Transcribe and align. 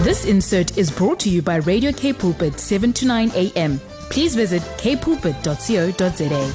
This 0.00 0.24
insert 0.24 0.78
is 0.78 0.90
brought 0.90 1.20
to 1.20 1.28
you 1.30 1.42
by 1.42 1.56
Radio 1.56 1.92
K 1.92 2.12
Pulpit 2.12 2.58
7 2.58 2.92
to 2.94 3.06
9 3.06 3.32
a.m. 3.34 3.78
Please 4.10 4.34
visit 4.34 4.62
kpulpit.co.za. 4.78 6.52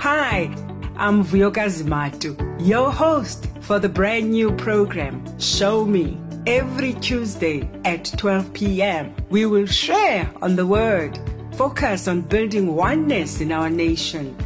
Hi, 0.00 0.54
I'm 0.96 1.24
Vuyokazi 1.24 1.84
Matu, 1.84 2.36
your 2.60 2.90
host 2.90 3.46
for 3.60 3.78
the 3.78 3.88
brand 3.88 4.30
new 4.30 4.52
program, 4.52 5.24
Show 5.38 5.84
Me. 5.84 6.18
Every 6.46 6.92
Tuesday 6.94 7.68
at 7.84 8.04
12 8.16 8.52
p.m., 8.52 9.14
we 9.30 9.46
will 9.46 9.66
share 9.66 10.30
on 10.42 10.54
the 10.54 10.66
Word, 10.66 11.18
focus 11.54 12.06
on 12.06 12.20
building 12.22 12.74
oneness 12.76 13.40
in 13.40 13.50
our 13.50 13.70
nation 13.70 14.36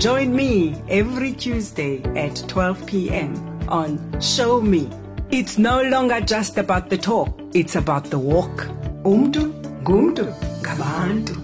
Join 0.00 0.34
me 0.34 0.74
every 0.88 1.34
Tuesday 1.34 2.00
at 2.16 2.34
12 2.48 2.86
p.m. 2.86 3.36
on 3.68 4.00
Show 4.18 4.58
Me. 4.62 4.88
It's 5.30 5.58
no 5.58 5.82
longer 5.82 6.22
just 6.22 6.56
about 6.56 6.88
the 6.88 6.96
talk, 6.96 7.28
it's 7.52 7.76
about 7.76 8.04
the 8.06 8.18
walk. 8.18 8.66
Umtu 9.04 9.52
ngumtu 9.84 10.24
ngabantu. 10.62 11.36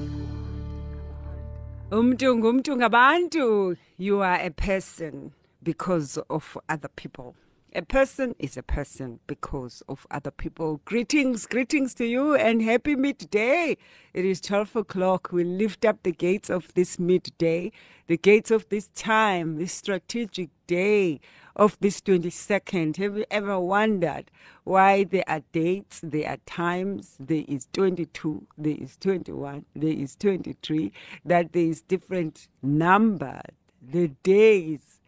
Umtu 1.91 2.37
ngumtu 2.37 2.77
ngabantu. 2.77 3.77
You 3.98 4.23
are 4.23 4.41
a 4.41 4.50
person 4.50 5.33
because 5.62 6.16
of 6.30 6.56
other 6.66 6.88
people. 6.97 7.34
A 7.76 7.82
person 7.82 8.34
is 8.38 8.56
a 8.56 8.62
person 8.62 9.20
because 9.26 9.82
of 9.86 10.06
other 10.10 10.30
people. 10.30 10.80
Greetings, 10.86 11.44
greetings 11.44 11.92
to 11.96 12.06
you, 12.06 12.34
and 12.34 12.62
happy 12.62 12.96
midday. 12.96 13.76
It 14.14 14.24
is 14.24 14.40
12 14.40 14.76
o'clock. 14.76 15.28
We 15.30 15.44
lift 15.44 15.84
up 15.84 16.02
the 16.02 16.12
gates 16.12 16.48
of 16.48 16.72
this 16.72 16.98
midday, 16.98 17.72
the 18.06 18.16
gates 18.16 18.50
of 18.50 18.66
this 18.70 18.88
time, 18.94 19.58
this 19.58 19.74
strategic 19.74 20.48
day 20.66 21.20
of 21.54 21.76
this 21.80 22.00
22nd. 22.00 22.96
Have 22.96 23.18
you 23.18 23.27
ever 23.30 23.60
wondered 23.60 24.30
why 24.64 25.05
there 25.05 25.28
are 25.28 25.42
dates, 25.52 26.00
there 26.02 26.30
are 26.30 26.38
times, 26.46 27.16
there 27.20 27.44
is 27.46 27.68
22, 27.74 28.46
there 28.56 28.77
is 28.80 28.96
21, 28.96 29.66
there 29.74 29.90
is 29.90 30.16
23, 30.16 30.92
that 31.27 31.52
there 31.52 31.66
is 31.66 31.83
different 31.83 32.48
numbered? 32.62 33.52
The 33.86 34.08
days 34.22 35.00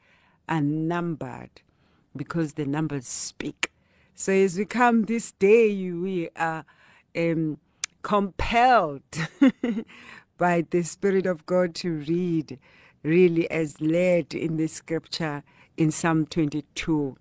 are 0.46 0.60
numbered 0.60 1.62
because 2.16 2.54
the 2.54 2.66
numbers 2.66 3.06
speak. 3.06 3.70
So 4.14 4.32
as 4.32 4.58
we 4.58 4.64
come 4.64 5.04
this 5.04 5.32
day, 5.32 5.92
we 5.92 6.28
are 6.36 6.64
um, 7.16 7.58
compelled 8.02 9.02
by 10.38 10.64
the 10.70 10.82
Spirit 10.82 11.26
of 11.26 11.46
God 11.46 11.74
to 11.76 11.92
read 11.92 12.58
really 13.02 13.50
as 13.50 13.80
led 13.80 14.34
in 14.34 14.56
the 14.56 14.66
scripture 14.66 15.42
in 15.76 15.90
Psalm 15.90 16.26
22 16.26 17.16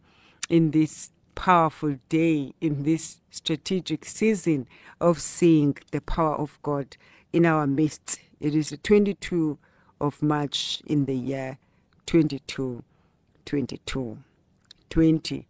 in 0.49 0.71
this 0.71 1.11
powerful 1.35 1.97
day, 2.09 2.53
in 2.61 2.83
this 2.83 3.21
strategic 3.29 4.05
season 4.05 4.67
of 4.99 5.21
seeing 5.21 5.77
the 5.91 6.01
power 6.01 6.35
of 6.35 6.57
God 6.63 6.97
in 7.31 7.45
our 7.45 7.67
midst. 7.67 8.19
It 8.39 8.55
is 8.55 8.71
the 8.71 8.77
22 8.77 9.59
of 10.01 10.23
March 10.23 10.81
in 10.87 11.05
the 11.05 11.15
year 11.15 11.59
2222. 12.07 14.17
22. 14.89 15.43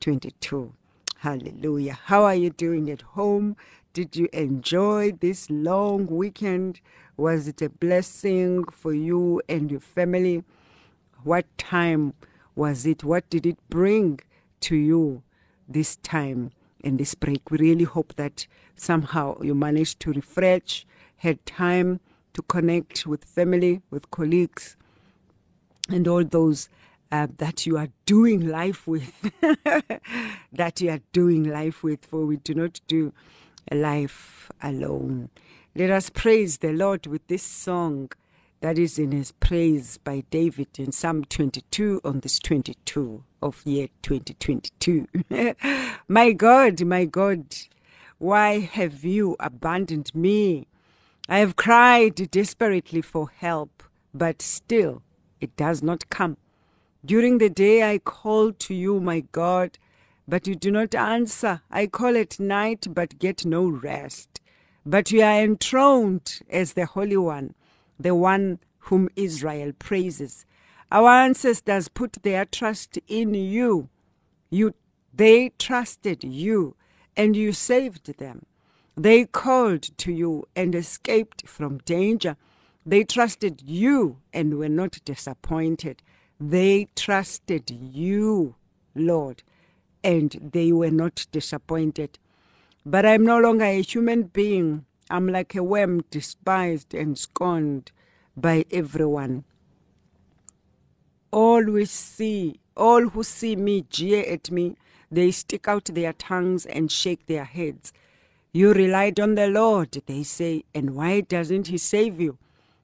2022. 0.00 0.72
Hallelujah. 1.18 1.98
How 2.04 2.24
are 2.24 2.34
you 2.34 2.50
doing 2.50 2.90
at 2.90 3.02
home? 3.02 3.56
Did 3.92 4.16
you 4.16 4.28
enjoy 4.32 5.12
this 5.12 5.48
long 5.50 6.06
weekend? 6.06 6.80
Was 7.16 7.46
it 7.46 7.62
a 7.62 7.68
blessing 7.68 8.64
for 8.64 8.92
you 8.92 9.42
and 9.48 9.70
your 9.70 9.80
family? 9.80 10.42
What 11.22 11.46
time 11.58 12.14
was 12.56 12.86
it? 12.86 13.04
What 13.04 13.28
did 13.30 13.46
it 13.46 13.58
bring 13.68 14.20
to 14.60 14.74
you 14.74 15.22
this 15.68 15.96
time 15.96 16.50
and 16.82 16.98
this 16.98 17.14
break? 17.14 17.50
We 17.50 17.58
really 17.58 17.84
hope 17.84 18.16
that 18.16 18.46
somehow 18.74 19.40
you 19.42 19.54
managed 19.54 20.00
to 20.00 20.12
refresh, 20.12 20.84
had 21.18 21.44
time 21.46 22.00
to 22.32 22.42
connect 22.42 23.06
with 23.06 23.24
family, 23.24 23.82
with 23.90 24.10
colleagues, 24.10 24.76
and 25.88 26.08
all 26.08 26.24
those 26.24 26.68
uh, 27.12 27.26
that 27.36 27.66
you 27.66 27.76
are 27.76 27.88
doing 28.06 28.48
life 28.48 28.88
with, 28.88 29.12
that 30.52 30.80
you 30.80 30.90
are 30.90 31.00
doing 31.12 31.44
life 31.44 31.82
with, 31.82 32.04
for 32.04 32.24
we 32.24 32.38
do 32.38 32.54
not 32.54 32.80
do 32.88 33.12
life 33.70 34.50
alone. 34.62 35.28
Let 35.76 35.90
us 35.90 36.08
praise 36.08 36.58
the 36.58 36.72
Lord 36.72 37.06
with 37.06 37.26
this 37.28 37.42
song 37.42 38.10
that 38.60 38.78
is 38.78 38.98
in 38.98 39.12
his 39.12 39.32
praise 39.32 39.98
by 39.98 40.24
David 40.30 40.68
in 40.78 40.92
Psalm 40.92 41.24
22 41.24 42.00
on 42.02 42.20
this 42.20 42.38
22 42.38 43.22
of 43.42 43.60
year 43.66 43.88
2022. 44.02 45.06
my 46.08 46.32
God, 46.32 46.82
my 46.84 47.04
God, 47.04 47.44
why 48.18 48.60
have 48.60 49.04
you 49.04 49.36
abandoned 49.38 50.14
me? 50.14 50.66
I 51.28 51.38
have 51.38 51.56
cried 51.56 52.30
desperately 52.30 53.02
for 53.02 53.28
help, 53.28 53.82
but 54.14 54.40
still 54.40 55.02
it 55.40 55.56
does 55.56 55.82
not 55.82 56.08
come. 56.08 56.36
During 57.04 57.38
the 57.38 57.50
day 57.50 57.82
I 57.82 57.98
call 57.98 58.52
to 58.52 58.74
you, 58.74 59.00
my 59.00 59.20
God, 59.32 59.76
but 60.28 60.46
you 60.46 60.54
do 60.54 60.70
not 60.70 60.94
answer. 60.94 61.62
I 61.68 61.88
call 61.88 62.16
at 62.16 62.38
night, 62.38 62.86
but 62.90 63.18
get 63.18 63.44
no 63.44 63.68
rest. 63.68 64.40
But 64.86 65.10
you 65.10 65.22
are 65.22 65.42
enthroned 65.42 66.42
as 66.48 66.74
the 66.74 66.86
Holy 66.86 67.16
One, 67.16 67.54
the 67.98 68.14
one 68.14 68.60
whom 68.86 69.08
Israel 69.16 69.72
praises. 69.78 70.46
Our 70.92 71.10
ancestors 71.10 71.88
put 71.88 72.22
their 72.22 72.44
trust 72.44 72.98
in 73.08 73.34
you. 73.34 73.88
You 74.48 74.74
they 75.12 75.50
trusted 75.58 76.22
you 76.22 76.76
and 77.16 77.36
you 77.36 77.52
saved 77.52 78.18
them. 78.18 78.46
They 78.96 79.24
called 79.24 79.82
to 79.98 80.12
you 80.12 80.44
and 80.54 80.74
escaped 80.74 81.48
from 81.48 81.78
danger. 81.78 82.36
They 82.86 83.04
trusted 83.04 83.60
you 83.62 84.18
and 84.32 84.56
were 84.56 84.68
not 84.68 84.98
disappointed. 85.04 86.02
They 86.44 86.88
trusted 86.96 87.70
you, 87.70 88.56
Lord, 88.96 89.44
and 90.02 90.50
they 90.52 90.72
were 90.72 90.90
not 90.90 91.24
disappointed. 91.30 92.18
But 92.84 93.06
I'm 93.06 93.24
no 93.24 93.38
longer 93.38 93.66
a 93.66 93.80
human 93.80 94.24
being. 94.24 94.84
I'm 95.08 95.28
like 95.28 95.54
a 95.54 95.62
worm 95.62 96.02
despised 96.10 96.94
and 96.94 97.16
scorned 97.16 97.92
by 98.36 98.64
everyone. 98.72 99.44
All 101.30 101.62
we 101.62 101.84
see, 101.84 102.58
all 102.76 103.10
who 103.10 103.22
see 103.22 103.54
me 103.54 103.86
jeer 103.88 104.24
at 104.28 104.50
me. 104.50 104.76
They 105.12 105.30
stick 105.30 105.68
out 105.68 105.84
their 105.84 106.12
tongues 106.12 106.66
and 106.66 106.90
shake 106.90 107.26
their 107.26 107.44
heads. 107.44 107.92
You 108.52 108.72
relied 108.72 109.20
on 109.20 109.36
the 109.36 109.46
Lord, 109.46 109.92
they 110.06 110.24
say, 110.24 110.64
and 110.74 110.96
why 110.96 111.20
doesn't 111.20 111.68
He 111.68 111.78
save 111.78 112.20
you? 112.20 112.36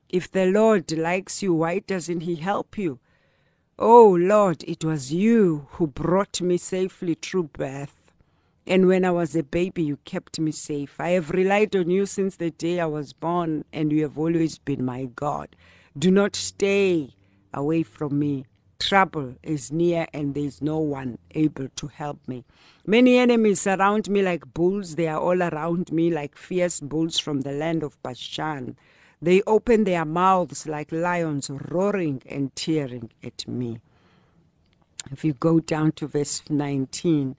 If 0.08 0.30
the 0.30 0.46
Lord 0.46 0.92
likes 0.92 1.42
you, 1.42 1.54
why 1.54 1.80
doesn't 1.80 2.20
He 2.20 2.36
help 2.36 2.78
you? 2.78 3.00
Oh 3.81 4.16
Lord, 4.19 4.65
it 4.66 4.84
was 4.84 5.12
you 5.12 5.69
who 5.75 5.87
brought 5.87 6.41
me 6.41 6.56
safely 6.56 7.15
through 7.15 7.44
birth. 7.44 8.11
And 8.66 8.89
when 8.89 9.05
I 9.05 9.12
was 9.12 9.37
a 9.37 9.44
baby, 9.44 9.84
you 9.84 9.99
kept 10.05 10.41
me 10.41 10.50
safe. 10.50 10.97
I 10.99 11.11
have 11.11 11.31
relied 11.31 11.77
on 11.77 11.88
you 11.88 12.05
since 12.05 12.34
the 12.34 12.50
day 12.50 12.81
I 12.81 12.87
was 12.87 13.12
born, 13.12 13.65
and 13.72 13.93
you 13.93 14.03
have 14.03 14.19
always 14.19 14.59
been 14.59 14.84
my 14.84 15.05
God. 15.05 15.55
Do 15.97 16.11
not 16.11 16.34
stay 16.34 17.15
away 17.55 17.84
from 17.84 18.19
me. 18.19 18.47
Trouble 18.81 19.37
is 19.44 19.71
near, 19.71 20.09
and 20.12 20.34
there 20.34 20.43
is 20.43 20.61
no 20.61 20.78
one 20.78 21.19
able 21.37 21.69
to 21.77 21.87
help 21.87 22.19
me. 22.27 22.44
Many 22.84 23.17
enemies 23.17 23.61
surround 23.61 24.11
me 24.11 24.22
like 24.22 24.55
bulls. 24.55 24.97
They 24.97 25.06
are 25.06 25.21
all 25.21 25.41
around 25.41 25.93
me 25.93 26.11
like 26.11 26.37
fierce 26.37 26.81
bulls 26.81 27.21
from 27.21 27.43
the 27.43 27.53
land 27.53 27.84
of 27.84 28.03
Bashan. 28.03 28.77
They 29.21 29.43
open 29.47 29.84
their 29.84 30.05
mouths 30.05 30.67
like 30.67 30.93
lions, 30.93 31.51
roaring 31.51 32.23
and 32.27 32.55
tearing 32.55 33.11
at 33.23 33.47
me. 33.49 33.81
If 35.11 35.25
you 35.25 35.32
go 35.32 35.59
down 35.61 35.93
to 35.93 36.06
verse 36.06 36.43
19, 36.49 37.37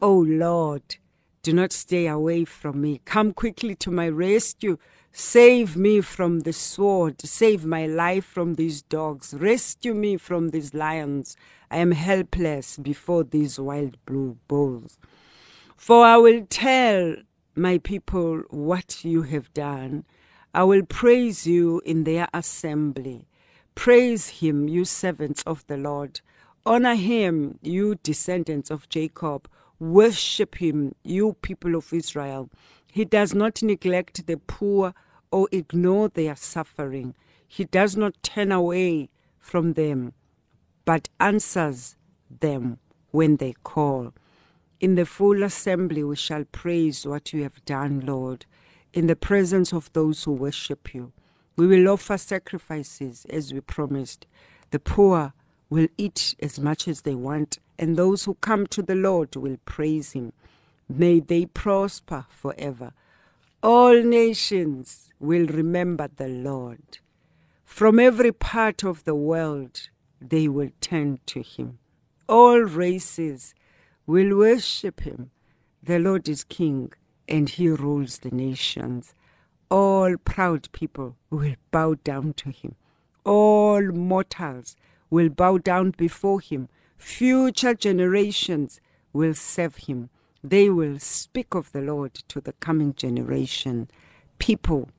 O 0.00 0.18
Lord, 0.18 0.96
do 1.42 1.52
not 1.52 1.72
stay 1.72 2.06
away 2.06 2.44
from 2.44 2.80
me. 2.80 3.00
Come 3.04 3.32
quickly 3.32 3.74
to 3.76 3.90
my 3.90 4.08
rescue. 4.08 4.78
Save 5.12 5.76
me 5.76 6.00
from 6.00 6.40
the 6.40 6.52
sword. 6.52 7.20
Save 7.22 7.64
my 7.64 7.86
life 7.86 8.24
from 8.24 8.54
these 8.54 8.82
dogs. 8.82 9.34
Rescue 9.34 9.94
me 9.94 10.16
from 10.16 10.50
these 10.50 10.72
lions. 10.72 11.36
I 11.70 11.78
am 11.78 11.92
helpless 11.92 12.78
before 12.78 13.24
these 13.24 13.58
wild 13.58 13.96
blue 14.06 14.36
bulls. 14.48 14.98
For 15.76 16.04
I 16.04 16.16
will 16.16 16.46
tell 16.48 17.16
my 17.54 17.78
people 17.78 18.42
what 18.50 19.04
you 19.04 19.22
have 19.22 19.52
done 19.52 20.04
I 20.52 20.64
will 20.64 20.84
praise 20.84 21.46
you 21.46 21.80
in 21.84 22.04
their 22.04 22.28
assembly. 22.34 23.28
Praise 23.76 24.28
him, 24.28 24.68
you 24.68 24.84
servants 24.84 25.42
of 25.46 25.64
the 25.68 25.76
Lord. 25.76 26.20
Honor 26.66 26.96
him, 26.96 27.58
you 27.62 27.94
descendants 28.02 28.70
of 28.70 28.88
Jacob. 28.88 29.48
Worship 29.78 30.56
him, 30.56 30.94
you 31.04 31.36
people 31.40 31.76
of 31.76 31.92
Israel. 31.92 32.50
He 32.92 33.04
does 33.04 33.32
not 33.32 33.62
neglect 33.62 34.26
the 34.26 34.36
poor 34.36 34.92
or 35.30 35.48
ignore 35.52 36.08
their 36.08 36.34
suffering. 36.34 37.14
He 37.46 37.64
does 37.64 37.96
not 37.96 38.20
turn 38.22 38.50
away 38.50 39.08
from 39.38 39.74
them, 39.74 40.12
but 40.84 41.08
answers 41.20 41.96
them 42.28 42.78
when 43.12 43.36
they 43.36 43.54
call. 43.62 44.12
In 44.80 44.96
the 44.96 45.06
full 45.06 45.42
assembly, 45.42 46.02
we 46.02 46.16
shall 46.16 46.44
praise 46.44 47.06
what 47.06 47.32
you 47.32 47.42
have 47.44 47.64
done, 47.64 48.00
Lord, 48.00 48.46
in 48.92 49.06
the 49.06 49.16
presence 49.16 49.72
of 49.72 49.92
those 49.92 50.24
who 50.24 50.32
worship 50.32 50.94
you. 50.94 51.12
We 51.56 51.66
will 51.66 51.88
offer 51.88 52.16
sacrifices 52.18 53.26
as 53.30 53.52
we 53.52 53.60
promised. 53.60 54.26
The 54.70 54.78
poor 54.78 55.32
will 55.68 55.88
eat 55.96 56.34
as 56.40 56.58
much 56.58 56.88
as 56.88 57.02
they 57.02 57.14
want, 57.14 57.58
and 57.78 57.96
those 57.96 58.24
who 58.24 58.34
come 58.34 58.66
to 58.68 58.82
the 58.82 58.94
Lord 58.94 59.36
will 59.36 59.58
praise 59.64 60.12
him. 60.12 60.32
May 60.88 61.20
they 61.20 61.46
prosper 61.46 62.26
forever. 62.28 62.92
All 63.62 64.02
nations 64.02 65.10
will 65.20 65.46
remember 65.46 66.08
the 66.16 66.28
Lord. 66.28 66.98
From 67.64 68.00
every 68.00 68.32
part 68.32 68.82
of 68.82 69.04
the 69.04 69.14
world, 69.14 69.88
they 70.20 70.48
will 70.48 70.70
turn 70.80 71.20
to 71.26 71.42
him. 71.42 71.78
All 72.28 72.60
races 72.60 73.54
will 74.06 74.36
worship 74.36 75.00
him. 75.00 75.30
The 75.82 75.98
Lord 75.98 76.28
is 76.28 76.42
king, 76.42 76.92
and 77.30 77.48
he 77.48 77.68
rules 77.68 78.18
the 78.18 78.30
nations. 78.30 79.14
All 79.70 80.16
proud 80.16 80.68
people 80.72 81.16
will 81.30 81.54
bow 81.70 81.94
down 82.02 82.34
to 82.34 82.50
him. 82.50 82.74
All 83.24 83.82
mortals 83.82 84.76
will 85.08 85.28
bow 85.28 85.58
down 85.58 85.92
before 85.92 86.40
him. 86.40 86.68
Future 86.96 87.74
generations 87.74 88.80
will 89.12 89.34
serve 89.34 89.76
him. 89.76 90.10
They 90.42 90.70
will 90.70 90.98
speak 90.98 91.54
of 91.54 91.70
the 91.72 91.82
Lord 91.82 92.14
to 92.28 92.40
the 92.40 92.54
coming 92.54 92.94
generation. 92.94 93.88
People 94.38 94.90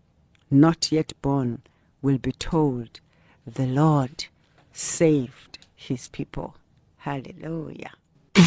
not 0.49 0.91
yet 0.91 1.13
born 1.21 1.63
will 2.01 2.17
be 2.17 2.31
told, 2.31 3.01
The 3.45 3.65
Lord 3.65 4.25
saved 4.71 5.59
his 5.75 6.07
people. 6.09 6.55
Hallelujah. 6.97 7.91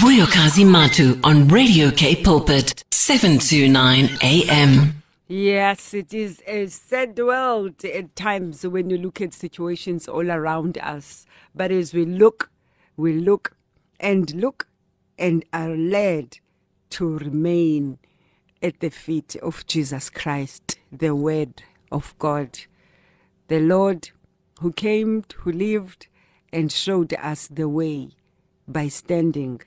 Vuyokazi 0.01 0.65
Matu 0.65 1.21
on 1.23 1.47
Radio 1.47 1.93
K 1.93 2.17
Pulpit, 2.17 2.83
729 2.91 4.19
AM. 4.23 5.03
Yes, 5.29 5.95
it 5.95 6.13
is 6.13 6.43
a 6.49 6.67
sad 6.67 7.17
world 7.17 7.85
at 7.85 8.17
times 8.17 8.67
when 8.67 8.91
you 8.91 8.99
look 8.99 9.21
at 9.21 9.33
situations 9.33 10.09
all 10.09 10.33
around 10.33 10.79
us. 10.79 11.27
But 11.55 11.71
as 11.71 11.95
we 11.95 12.05
look, 12.05 12.51
we 12.97 13.13
look 13.13 13.57
and 14.01 14.35
look 14.35 14.67
and 15.17 15.45
are 15.53 15.77
led 15.77 16.39
to 16.91 17.17
remain 17.19 17.99
at 18.61 18.81
the 18.81 18.91
feet 18.91 19.37
of 19.37 19.65
Jesus 19.69 20.11
Christ, 20.11 20.81
the 20.91 21.15
Word 21.15 21.63
of 21.93 22.19
God, 22.19 22.59
the 23.47 23.61
Lord 23.61 24.11
who 24.61 24.73
came, 24.73 25.23
who 25.37 25.53
lived, 25.53 26.09
and 26.53 26.73
showed 26.73 27.15
us 27.15 27.47
the 27.47 27.69
way 27.69 28.09
by 28.67 28.89
standing 28.89 29.61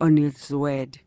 on 0.00 0.16
His 0.16 0.50
Word. 0.50 1.00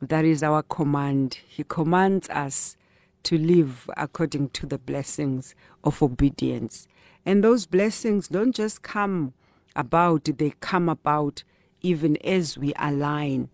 That 0.00 0.24
is 0.24 0.42
our 0.42 0.62
command. 0.62 1.38
He 1.48 1.64
commands 1.64 2.28
us 2.30 2.76
to 3.24 3.38
live 3.38 3.88
according 3.96 4.50
to 4.50 4.66
the 4.66 4.78
blessings 4.78 5.54
of 5.84 6.02
obedience. 6.02 6.88
And 7.24 7.44
those 7.44 7.66
blessings 7.66 8.28
don't 8.28 8.54
just 8.54 8.82
come 8.82 9.32
about, 9.76 10.24
they 10.24 10.54
come 10.60 10.88
about 10.88 11.44
even 11.80 12.16
as 12.18 12.58
we 12.58 12.72
align 12.76 13.48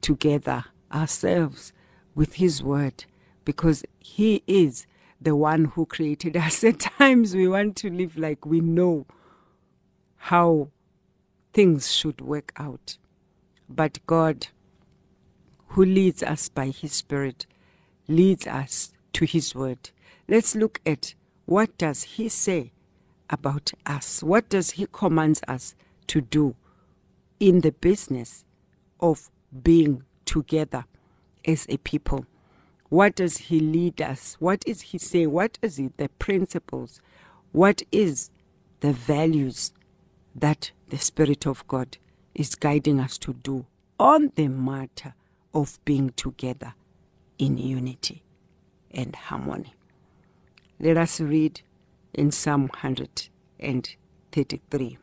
together 0.00 0.64
ourselves 0.92 1.72
with 2.14 2.34
His 2.34 2.62
Word, 2.62 3.04
because 3.44 3.84
He 3.98 4.42
is 4.46 4.86
the 5.20 5.36
one 5.36 5.66
who 5.66 5.86
created 5.86 6.36
us. 6.36 6.64
At 6.64 6.80
times 6.80 7.34
we 7.34 7.46
want 7.46 7.76
to 7.76 7.90
live 7.90 8.16
like 8.16 8.46
we 8.46 8.60
know 8.60 9.06
how 10.16 10.68
things 11.52 11.92
should 11.92 12.20
work 12.20 12.52
out. 12.56 12.96
But 13.70 14.04
God, 14.06 14.48
who 15.68 15.84
leads 15.84 16.24
us 16.24 16.48
by 16.48 16.66
His 16.70 16.92
Spirit, 16.92 17.46
leads 18.08 18.46
us 18.48 18.92
to 19.12 19.24
His 19.24 19.54
Word. 19.54 19.90
Let's 20.26 20.56
look 20.56 20.80
at 20.84 21.14
what 21.46 21.78
does 21.78 22.02
He 22.02 22.28
say 22.28 22.72
about 23.30 23.72
us? 23.86 24.24
What 24.24 24.48
does 24.48 24.72
He 24.72 24.86
commands 24.92 25.40
us 25.46 25.76
to 26.08 26.20
do 26.20 26.56
in 27.38 27.60
the 27.60 27.70
business 27.70 28.44
of 28.98 29.30
being 29.62 30.02
together 30.24 30.84
as 31.46 31.64
a 31.68 31.76
people? 31.78 32.26
What 32.88 33.14
does 33.14 33.36
He 33.38 33.60
lead 33.60 34.02
us? 34.02 34.36
What 34.40 34.64
is 34.66 34.80
He 34.80 34.98
say? 34.98 35.26
What 35.26 35.58
is 35.62 35.78
it, 35.78 35.96
the 35.96 36.08
principles? 36.08 37.00
What 37.52 37.82
is 37.92 38.30
the 38.80 38.92
values 38.92 39.72
that 40.34 40.72
the 40.88 40.98
Spirit 40.98 41.46
of 41.46 41.66
God 41.68 41.98
is 42.34 42.54
guiding 42.54 42.98
us 43.00 43.18
to 43.18 43.34
do 43.34 43.66
on 43.98 44.32
the 44.34 44.48
matter 44.48 45.14
of 45.52 45.78
being 45.84 46.10
together 46.10 46.74
in 47.38 47.58
unity 47.58 48.22
and 48.90 49.14
harmony? 49.16 49.74
Let 50.78 50.96
us 50.96 51.20
read 51.20 51.60
in 52.14 52.30
Psalm 52.30 52.68
133. 52.68 54.98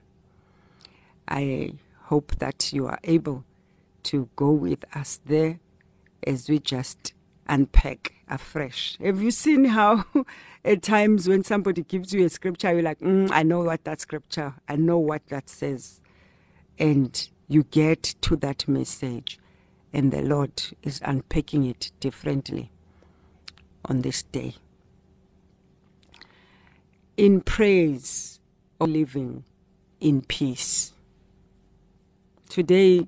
I 1.28 1.74
hope 2.06 2.38
that 2.38 2.72
you 2.74 2.88
are 2.88 2.98
able 3.04 3.44
to 4.04 4.30
go 4.36 4.52
with 4.52 4.86
us 4.96 5.20
there 5.26 5.60
as 6.26 6.50
we 6.50 6.60
just 6.60 7.14
unpack 7.48 8.14
afresh. 8.30 8.98
Have 9.02 9.22
you 9.22 9.32
seen 9.32 9.66
how 9.66 10.06
at 10.66 10.82
times 10.82 11.28
when 11.28 11.44
somebody 11.44 11.84
gives 11.84 12.14
you 12.14 12.26
a 12.26 12.30
scripture, 12.30 12.74
you're 12.74 12.82
like, 12.82 13.00
mm, 13.00 13.30
I 13.32 13.44
know 13.44 13.62
what 13.62 13.84
that 13.86 14.02
scripture, 14.02 14.56
I 14.68 14.76
know 14.76 14.98
what 14.98 15.28
that 15.28 15.50
says. 15.50 16.02
And 16.80 17.30
you 17.48 17.64
get 17.64 18.16
to 18.22 18.36
that 18.38 18.68
message, 18.68 19.40
and 19.94 20.12
the 20.12 20.22
Lord 20.22 20.62
is 20.84 21.02
unpacking 21.04 21.66
it 21.66 21.92
differently 22.00 22.72
on 23.86 24.02
this 24.02 24.24
day. 24.24 24.56
In 27.16 27.42
praise 27.42 28.40
of 28.80 28.90
living 28.90 29.44
in 30.00 30.22
peace. 30.22 30.94
Today, 32.50 33.08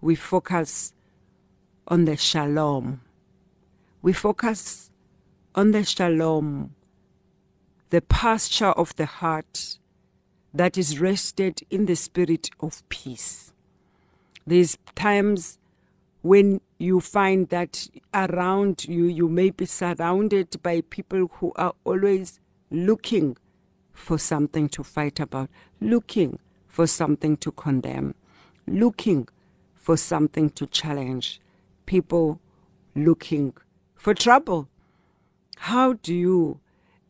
we 0.00 0.14
focus 0.14 0.92
on 1.88 2.04
the 2.04 2.16
shalom. 2.16 3.00
We 4.02 4.12
focus 4.12 4.90
on 5.54 5.70
the 5.70 5.84
shalom, 5.84 6.74
the 7.90 8.02
pasture 8.02 8.72
of 8.72 8.94
the 8.96 9.06
heart 9.06 9.78
that 10.54 10.78
is 10.78 11.00
rested 11.00 11.62
in 11.68 11.86
the 11.86 11.96
spirit 11.96 12.48
of 12.60 12.88
peace. 12.88 13.52
There's 14.46 14.78
times 14.94 15.58
when 16.22 16.60
you 16.78 17.00
find 17.00 17.48
that 17.48 17.88
around 18.14 18.86
you, 18.86 19.04
you 19.04 19.28
may 19.28 19.50
be 19.50 19.66
surrounded 19.66 20.62
by 20.62 20.82
people 20.82 21.28
who 21.34 21.52
are 21.56 21.74
always 21.84 22.40
looking 22.70 23.36
for 23.92 24.18
something 24.18 24.68
to 24.70 24.82
fight 24.82 25.20
about, 25.20 25.50
looking 25.80 26.38
for 26.68 26.86
something 26.86 27.36
to 27.38 27.52
condemn, 27.52 28.14
looking 28.66 29.28
for 29.74 29.96
something 29.96 30.50
to 30.50 30.66
challenge, 30.66 31.40
people 31.86 32.40
looking 32.94 33.52
for 33.94 34.14
trouble. 34.14 34.68
How 35.56 35.94
do 35.94 36.14
you, 36.14 36.60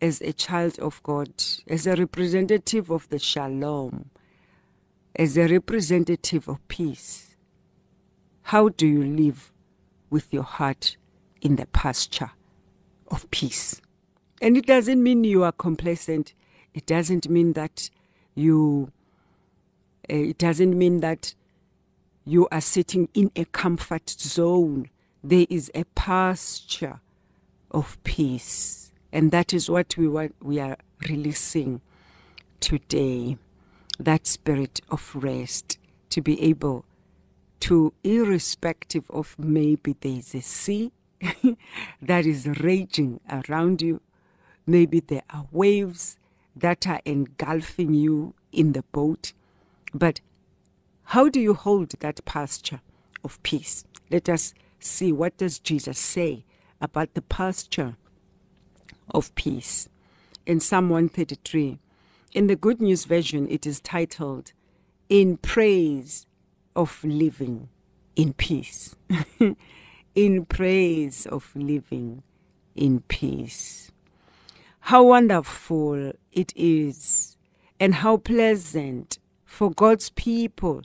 as 0.04 0.20
a 0.20 0.34
child 0.34 0.78
of 0.80 1.02
God, 1.02 1.30
as 1.66 1.86
a 1.86 1.96
representative 1.96 2.90
of 2.90 3.08
the 3.08 3.18
shalom, 3.18 4.10
as 5.16 5.38
a 5.38 5.48
representative 5.48 6.46
of 6.46 6.68
peace, 6.68 7.36
how 8.42 8.68
do 8.68 8.86
you 8.86 9.02
live 9.02 9.50
with 10.10 10.30
your 10.30 10.42
heart 10.42 10.98
in 11.40 11.56
the 11.56 11.64
pasture 11.64 12.32
of 13.08 13.30
peace? 13.30 13.80
And 14.42 14.58
it 14.58 14.66
doesn't 14.66 15.02
mean 15.02 15.24
you 15.24 15.42
are 15.42 15.52
complacent. 15.52 16.34
It 16.74 16.84
doesn't 16.84 17.30
mean 17.30 17.54
that 17.54 17.88
you, 18.34 18.92
uh, 20.10 20.16
it 20.16 20.36
doesn't 20.36 20.76
mean 20.76 21.00
that 21.00 21.34
you 22.26 22.46
are 22.52 22.60
sitting 22.60 23.08
in 23.14 23.30
a 23.36 23.46
comfort 23.46 24.10
zone. 24.10 24.90
There 25.22 25.46
is 25.48 25.70
a 25.74 25.84
pasture 25.94 27.00
of 27.70 27.96
peace. 28.04 28.83
And 29.14 29.30
that 29.30 29.54
is 29.54 29.70
what 29.70 29.96
we, 29.96 30.08
we 30.42 30.58
are 30.58 30.76
releasing 31.08 31.80
today 32.58 33.38
that 33.96 34.26
spirit 34.26 34.80
of 34.90 35.14
rest 35.14 35.78
to 36.10 36.20
be 36.20 36.42
able 36.42 36.84
to, 37.60 37.94
irrespective 38.02 39.08
of 39.08 39.36
maybe 39.38 39.94
there's 40.00 40.34
a 40.34 40.42
sea 40.42 40.90
that 42.02 42.26
is 42.26 42.48
raging 42.60 43.20
around 43.30 43.82
you, 43.82 44.00
maybe 44.66 44.98
there 44.98 45.22
are 45.30 45.46
waves 45.52 46.18
that 46.56 46.84
are 46.88 47.00
engulfing 47.04 47.94
you 47.94 48.34
in 48.50 48.72
the 48.72 48.82
boat, 48.90 49.32
but 49.94 50.20
how 51.04 51.28
do 51.28 51.38
you 51.38 51.54
hold 51.54 51.90
that 52.00 52.24
pasture 52.24 52.80
of 53.22 53.40
peace? 53.44 53.84
Let 54.10 54.28
us 54.28 54.54
see 54.80 55.12
what 55.12 55.36
does 55.36 55.60
Jesus 55.60 56.00
say 56.00 56.44
about 56.80 57.14
the 57.14 57.22
pasture 57.22 57.96
of 59.10 59.34
peace. 59.34 59.88
In 60.46 60.60
Psalm 60.60 60.88
133, 60.90 61.78
In 62.32 62.46
the 62.46 62.56
Good 62.56 62.80
News 62.80 63.04
Version, 63.04 63.46
it 63.50 63.66
is 63.66 63.80
titled, 63.80 64.52
In 65.08 65.36
Praise 65.38 66.26
of 66.76 67.02
Living 67.02 67.68
in 68.16 68.32
Peace. 68.32 68.94
in 70.14 70.44
praise 70.44 71.26
of 71.26 71.50
living 71.54 72.22
in 72.74 73.00
peace. 73.00 73.90
How 74.80 75.02
wonderful 75.04 76.12
it 76.32 76.52
is 76.54 77.36
and 77.80 77.96
how 77.96 78.18
pleasant 78.18 79.18
for 79.44 79.70
God's 79.70 80.10
people 80.10 80.82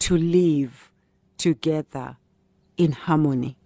to 0.00 0.16
live 0.16 0.92
together 1.36 2.16
in 2.76 2.92
harmony. 2.92 3.56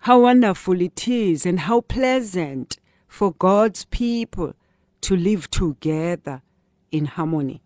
How 0.00 0.20
wonderful 0.20 0.80
it 0.80 1.08
is 1.08 1.44
and 1.44 1.60
how 1.60 1.82
pleasant 1.82 2.78
for 3.08 3.32
God's 3.32 3.84
people 3.86 4.54
to 5.02 5.16
live 5.16 5.50
together 5.50 6.42
in 6.90 7.06
harmony. 7.06 7.62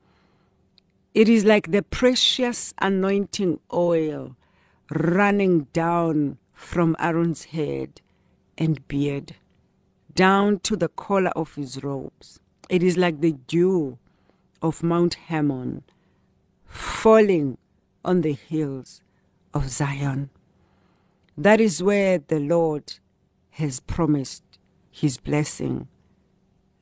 It 1.14 1.28
is 1.28 1.44
like 1.44 1.70
the 1.70 1.82
precious 1.82 2.72
anointing 2.78 3.60
oil 3.72 4.36
running 4.90 5.64
down 5.72 6.38
from 6.54 6.96
Aaron's 6.98 7.44
head 7.44 8.00
and 8.56 8.86
beard, 8.88 9.36
down 10.14 10.60
to 10.60 10.76
the 10.76 10.88
collar 10.88 11.32
of 11.36 11.54
his 11.54 11.82
robes. 11.84 12.40
It 12.68 12.82
is 12.82 12.96
like 12.96 13.20
the 13.20 13.32
dew 13.32 13.98
of 14.62 14.82
Mount 14.82 15.14
Hermon 15.28 15.82
falling 16.64 17.58
on 18.04 18.22
the 18.22 18.32
hills 18.32 19.02
of 19.52 19.68
Zion. 19.68 20.30
That 21.36 21.60
is 21.60 21.82
where 21.82 22.18
the 22.18 22.38
Lord 22.38 22.94
has 23.50 23.80
promised 23.80 24.44
his 24.90 25.16
blessing, 25.16 25.88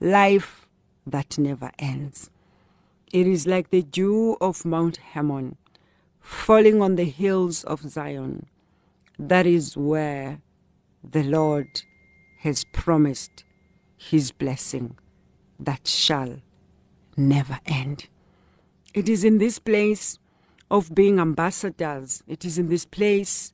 life 0.00 0.68
that 1.06 1.38
never 1.38 1.70
ends. 1.78 2.30
It 3.12 3.26
is 3.26 3.46
like 3.46 3.70
the 3.70 3.82
dew 3.82 4.36
of 4.40 4.64
Mount 4.64 4.98
Hermon 5.12 5.56
falling 6.20 6.82
on 6.82 6.96
the 6.96 7.04
hills 7.04 7.64
of 7.64 7.88
Zion. 7.88 8.46
That 9.18 9.46
is 9.46 9.76
where 9.76 10.40
the 11.08 11.22
Lord 11.22 11.82
has 12.38 12.64
promised 12.72 13.44
his 13.96 14.32
blessing 14.32 14.96
that 15.58 15.86
shall 15.86 16.40
never 17.16 17.58
end. 17.66 18.08
It 18.94 19.08
is 19.08 19.24
in 19.24 19.38
this 19.38 19.58
place 19.58 20.18
of 20.70 20.94
being 20.94 21.20
ambassadors, 21.20 22.22
it 22.26 22.44
is 22.44 22.58
in 22.58 22.68
this 22.68 22.84
place 22.84 23.52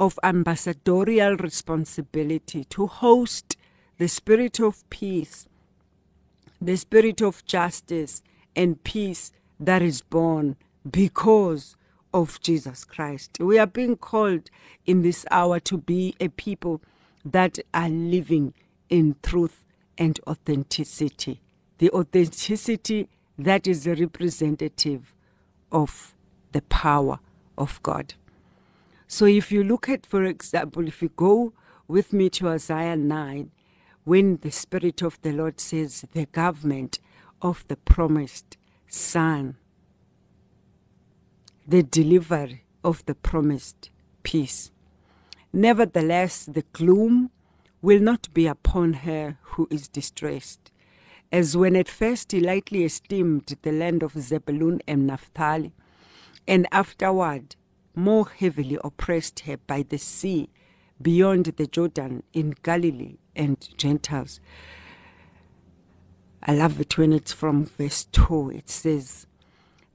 of 0.00 0.18
ambassadorial 0.22 1.36
responsibility 1.36 2.64
to 2.64 2.86
host 2.86 3.58
the 3.98 4.08
spirit 4.08 4.58
of 4.58 4.88
peace, 4.88 5.46
the 6.60 6.76
spirit 6.76 7.20
of 7.20 7.44
justice 7.44 8.22
and 8.56 8.82
peace 8.82 9.30
that 9.60 9.82
is 9.82 10.00
born 10.00 10.56
because 10.90 11.76
of 12.14 12.40
Jesus 12.40 12.82
Christ. 12.84 13.38
We 13.38 13.58
are 13.58 13.66
being 13.66 13.94
called 13.94 14.50
in 14.86 15.02
this 15.02 15.26
hour 15.30 15.60
to 15.60 15.76
be 15.76 16.14
a 16.18 16.28
people 16.28 16.80
that 17.22 17.58
are 17.74 17.90
living 17.90 18.54
in 18.88 19.16
truth 19.22 19.62
and 19.98 20.18
authenticity. 20.26 21.42
The 21.76 21.90
authenticity 21.90 23.08
that 23.38 23.66
is 23.66 23.86
representative 23.86 25.14
of 25.70 26.14
the 26.52 26.62
power 26.62 27.20
of 27.58 27.82
God. 27.82 28.14
So 29.12 29.24
if 29.24 29.50
you 29.50 29.64
look 29.64 29.88
at, 29.88 30.06
for 30.06 30.22
example, 30.22 30.86
if 30.86 31.02
you 31.02 31.08
go 31.08 31.52
with 31.88 32.12
me 32.12 32.30
to 32.30 32.50
Isaiah 32.50 32.94
9, 32.94 33.50
when 34.04 34.36
the 34.36 34.52
Spirit 34.52 35.02
of 35.02 35.20
the 35.22 35.32
Lord 35.32 35.58
says 35.58 36.06
the 36.12 36.26
government 36.26 37.00
of 37.42 37.64
the 37.66 37.74
promised 37.74 38.56
Son 38.86 39.56
the 41.66 41.82
delivery 41.82 42.64
of 42.84 43.04
the 43.06 43.16
promised 43.16 43.90
peace. 44.22 44.70
Nevertheless, 45.52 46.44
the 46.44 46.64
gloom 46.72 47.30
will 47.82 48.00
not 48.00 48.32
be 48.32 48.46
upon 48.46 48.92
her 48.92 49.38
who 49.42 49.66
is 49.72 49.88
distressed, 49.88 50.70
as 51.32 51.56
when 51.56 51.74
at 51.74 51.88
first 51.88 52.30
he 52.30 52.38
lightly 52.38 52.84
esteemed 52.84 53.56
the 53.62 53.72
land 53.72 54.04
of 54.04 54.12
Zebulun 54.12 54.80
and 54.86 55.08
Naphtali, 55.08 55.72
and 56.46 56.68
afterward 56.70 57.56
more 58.00 58.28
heavily 58.28 58.78
oppressed 58.82 59.40
her 59.40 59.56
by 59.56 59.82
the 59.82 59.98
sea 59.98 60.48
beyond 61.00 61.46
the 61.46 61.66
Jordan 61.66 62.22
in 62.32 62.54
Galilee 62.62 63.18
and 63.36 63.56
Gentiles. 63.76 64.40
I 66.42 66.54
love 66.54 66.80
it 66.80 66.96
when 66.96 67.12
it's 67.12 67.32
from 67.32 67.66
verse 67.66 68.04
2. 68.12 68.50
It 68.50 68.70
says, 68.70 69.26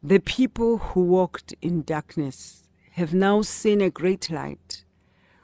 the 0.03 0.19
people 0.19 0.77
who 0.77 1.01
walked 1.01 1.55
in 1.63 1.81
darkness 1.81 2.67
have 2.91 3.11
now 3.11 3.41
seen 3.41 3.81
a 3.81 3.89
great 3.89 4.29
light. 4.29 4.83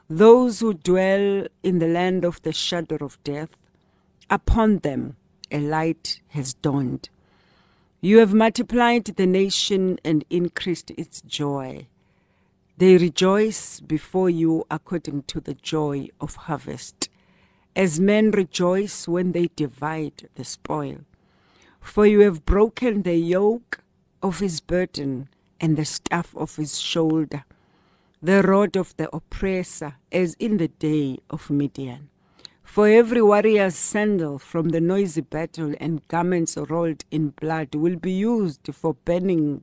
Those 0.08 0.60
who 0.60 0.74
dwell 0.74 1.48
in 1.64 1.80
the 1.80 1.88
land 1.88 2.24
of 2.24 2.40
the 2.42 2.52
shadow 2.52 2.98
of 3.00 3.22
death, 3.24 3.50
upon 4.30 4.78
them 4.78 5.16
a 5.50 5.58
light 5.58 6.20
has 6.28 6.54
dawned. 6.54 7.08
You 8.00 8.18
have 8.18 8.32
multiplied 8.32 9.06
the 9.06 9.26
nation 9.26 9.98
and 10.04 10.24
increased 10.30 10.92
its 10.92 11.22
joy. 11.22 11.88
They 12.82 12.96
rejoice 12.96 13.78
before 13.78 14.28
you 14.28 14.64
according 14.68 15.22
to 15.28 15.38
the 15.38 15.54
joy 15.54 16.08
of 16.20 16.34
harvest, 16.34 17.08
as 17.76 18.00
men 18.00 18.32
rejoice 18.32 19.06
when 19.06 19.30
they 19.30 19.50
divide 19.54 20.28
the 20.34 20.42
spoil. 20.42 21.02
For 21.80 22.06
you 22.06 22.22
have 22.22 22.44
broken 22.44 23.02
the 23.02 23.14
yoke 23.14 23.84
of 24.20 24.40
his 24.40 24.58
burden 24.60 25.28
and 25.60 25.76
the 25.76 25.84
staff 25.84 26.36
of 26.36 26.56
his 26.56 26.80
shoulder, 26.80 27.44
the 28.20 28.42
rod 28.42 28.76
of 28.76 28.96
the 28.96 29.08
oppressor, 29.14 29.94
as 30.10 30.34
in 30.40 30.56
the 30.56 30.66
day 30.66 31.18
of 31.30 31.50
Midian. 31.50 32.08
For 32.64 32.88
every 32.88 33.22
warrior's 33.22 33.76
sandal 33.76 34.40
from 34.40 34.70
the 34.70 34.80
noisy 34.80 35.20
battle 35.20 35.72
and 35.78 36.08
garments 36.08 36.56
rolled 36.56 37.04
in 37.12 37.28
blood 37.28 37.76
will 37.76 37.94
be 37.94 38.10
used 38.10 38.74
for 38.74 38.94
burning 38.94 39.62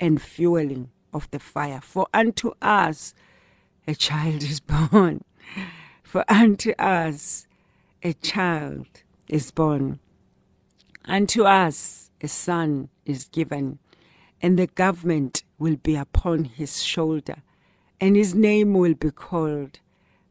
and 0.00 0.22
fueling 0.22 0.88
of 1.14 1.30
the 1.30 1.38
fire. 1.38 1.80
For 1.80 2.06
unto 2.12 2.52
us 2.60 3.14
a 3.88 3.94
child 3.94 4.42
is 4.42 4.60
born. 4.60 5.24
For 6.02 6.24
unto 6.28 6.72
us 6.72 7.46
a 8.02 8.12
child 8.12 8.86
is 9.28 9.50
born. 9.50 10.00
Unto 11.06 11.44
us 11.44 12.10
a 12.20 12.28
son 12.28 12.90
is 13.06 13.24
given 13.26 13.78
and 14.44 14.58
the 14.58 14.66
government 14.66 15.42
will 15.58 15.76
be 15.76 15.96
upon 15.96 16.44
his 16.44 16.82
shoulder, 16.82 17.36
and 17.98 18.14
his 18.14 18.34
name 18.34 18.74
will 18.74 18.92
be 18.92 19.10
called 19.10 19.80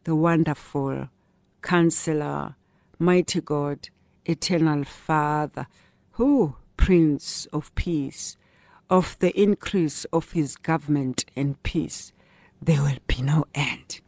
the 0.03 0.15
Wonderful 0.15 1.09
Counselor, 1.63 2.55
Mighty 2.99 3.41
God, 3.41 3.89
Eternal 4.25 4.83
Father, 4.83 5.65
who 6.11 6.55
Prince 6.77 7.47
of 7.51 7.73
Peace, 7.73 8.37
of 8.89 9.17
the 9.19 9.39
increase 9.39 10.05
of 10.05 10.31
his 10.31 10.55
government 10.55 11.25
and 11.35 11.61
peace, 11.63 12.11
there 12.61 12.81
will 12.81 12.99
be 13.07 13.21
no 13.21 13.45
end. 13.53 13.99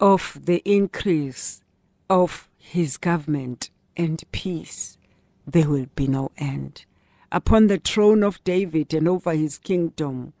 Of 0.00 0.40
the 0.44 0.62
increase 0.64 1.62
of 2.10 2.48
his 2.58 2.96
government 2.96 3.70
and 3.96 4.22
peace, 4.32 4.98
there 5.46 5.68
will 5.68 5.86
be 5.94 6.06
no 6.06 6.30
end 6.36 6.84
upon 7.32 7.66
the 7.66 7.78
throne 7.78 8.22
of 8.22 8.44
David 8.44 8.92
and 8.92 9.08
over 9.08 9.32
his 9.32 9.58
kingdom, 9.58 10.34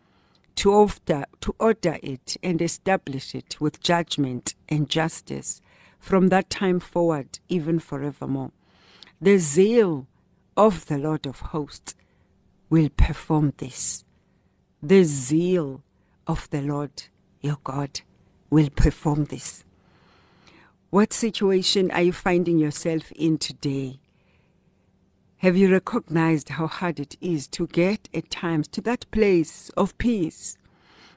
to 0.54 0.70
order, 0.70 1.24
to 1.40 1.54
order 1.58 1.98
it 2.02 2.36
and 2.42 2.60
establish 2.60 3.34
it 3.34 3.58
with 3.58 3.80
judgment 3.80 4.54
and 4.68 4.90
justice 4.90 5.62
from 5.98 6.28
that 6.28 6.50
time 6.50 6.78
forward, 6.78 7.38
even 7.48 7.78
forevermore. 7.78 8.52
The 9.20 9.38
zeal 9.38 10.06
of 10.56 10.86
the 10.86 10.98
Lord 10.98 11.26
of 11.26 11.40
hosts 11.40 11.94
will 12.72 12.88
perform 12.96 13.52
this. 13.58 14.02
The 14.82 15.04
zeal 15.04 15.82
of 16.26 16.48
the 16.48 16.62
Lord 16.62 17.02
your 17.42 17.58
God 17.62 18.00
will 18.48 18.70
perform 18.70 19.26
this. 19.26 19.62
What 20.88 21.12
situation 21.12 21.90
are 21.90 22.00
you 22.00 22.14
finding 22.14 22.56
yourself 22.56 23.12
in 23.12 23.36
today? 23.36 24.00
Have 25.36 25.54
you 25.54 25.70
recognized 25.70 26.48
how 26.48 26.66
hard 26.66 26.98
it 26.98 27.14
is 27.20 27.46
to 27.48 27.66
get 27.66 28.08
at 28.14 28.30
times 28.30 28.68
to 28.68 28.80
that 28.80 29.04
place 29.10 29.68
of 29.76 29.98
peace? 29.98 30.56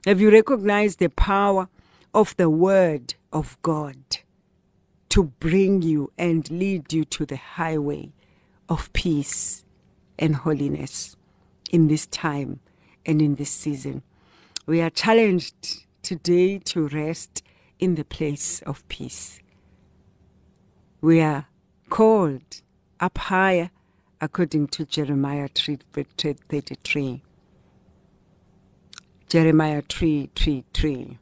Have 0.05 0.19
you 0.19 0.31
recognized 0.31 0.99
the 0.99 1.09
power 1.09 1.69
of 2.13 2.35
the 2.35 2.49
Word 2.49 3.15
of 3.31 3.57
God 3.61 4.17
to 5.07 5.23
bring 5.39 5.81
you 5.81 6.11
and 6.17 6.51
lead 6.51 6.91
you 6.91 7.05
to 7.05 7.25
the 7.25 7.37
highway 7.37 8.11
of 8.67 8.91
peace 8.91 9.63
and 10.19 10.35
holiness 10.35 11.14
in 11.71 11.87
this 11.87 12.05
time 12.07 12.59
and 13.05 13.21
in 13.21 13.35
this 13.35 13.51
season? 13.51 14.03
We 14.65 14.81
are 14.81 14.89
challenged 14.89 15.85
today 16.01 16.59
to 16.59 16.87
rest 16.87 17.43
in 17.79 17.95
the 17.95 18.05
place 18.05 18.61
of 18.63 18.87
peace. 18.87 19.39
We 21.01 21.21
are 21.21 21.47
called 21.89 22.61
up 22.99 23.17
higher, 23.17 23.69
according 24.21 24.67
to 24.69 24.85
Jeremiah 24.85 25.49
3, 25.53 25.79
33. 25.93 27.21
Jeremiah 29.27 29.83
3, 29.87 30.29
3, 30.35 30.63
3. 30.73 31.17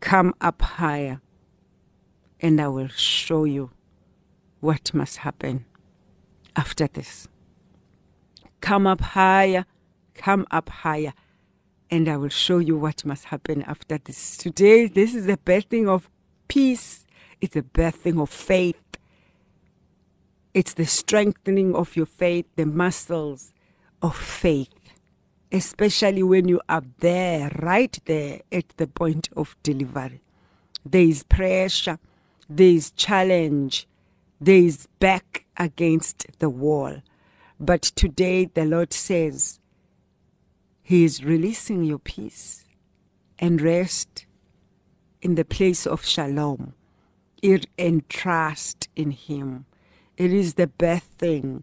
Come 0.00 0.34
up 0.40 0.62
higher, 0.62 1.20
and 2.40 2.60
I 2.60 2.68
will 2.68 2.88
show 2.88 3.44
you 3.44 3.70
what 4.60 4.94
must 4.94 5.18
happen 5.18 5.64
after 6.56 6.86
this. 6.86 7.28
Come 8.60 8.86
up 8.86 9.00
higher, 9.00 9.64
come 10.14 10.46
up 10.50 10.68
higher, 10.68 11.12
and 11.90 12.08
I 12.08 12.16
will 12.16 12.28
show 12.28 12.58
you 12.58 12.76
what 12.76 13.04
must 13.04 13.26
happen 13.26 13.62
after 13.62 13.98
this. 13.98 14.36
Today, 14.36 14.86
this 14.86 15.14
is 15.14 15.26
the 15.26 15.36
birthing 15.36 15.88
of 15.88 16.10
peace, 16.48 17.06
it's 17.40 17.56
a 17.56 17.62
birthing 17.62 18.20
of 18.20 18.30
faith, 18.30 18.76
it's 20.52 20.74
the 20.74 20.86
strengthening 20.86 21.74
of 21.74 21.96
your 21.96 22.06
faith, 22.06 22.46
the 22.56 22.66
muscles 22.66 23.52
of 24.02 24.16
faith, 24.16 24.68
especially 25.52 26.22
when 26.22 26.48
you 26.48 26.60
are 26.68 26.82
there, 26.98 27.50
right 27.62 27.98
there 28.06 28.40
at 28.50 28.68
the 28.76 28.86
point 28.86 29.28
of 29.36 29.56
delivery. 29.62 30.20
There 30.84 31.02
is 31.02 31.22
pressure, 31.22 31.98
there 32.48 32.66
is 32.66 32.90
challenge, 32.92 33.86
there 34.40 34.56
is 34.56 34.88
back 34.98 35.44
against 35.56 36.26
the 36.38 36.48
wall. 36.48 37.02
But 37.60 37.82
today 37.82 38.44
the 38.46 38.64
Lord 38.64 38.92
says 38.92 39.58
He 40.82 41.04
is 41.04 41.24
releasing 41.24 41.84
your 41.84 41.98
peace 41.98 42.64
and 43.38 43.60
rest 43.60 44.26
in 45.20 45.34
the 45.34 45.44
place 45.44 45.86
of 45.86 46.04
shalom. 46.04 46.74
And 47.78 48.08
trust 48.08 48.88
in 48.96 49.12
Him. 49.12 49.66
It 50.16 50.32
is 50.32 50.54
the 50.54 50.66
birthing 50.66 51.62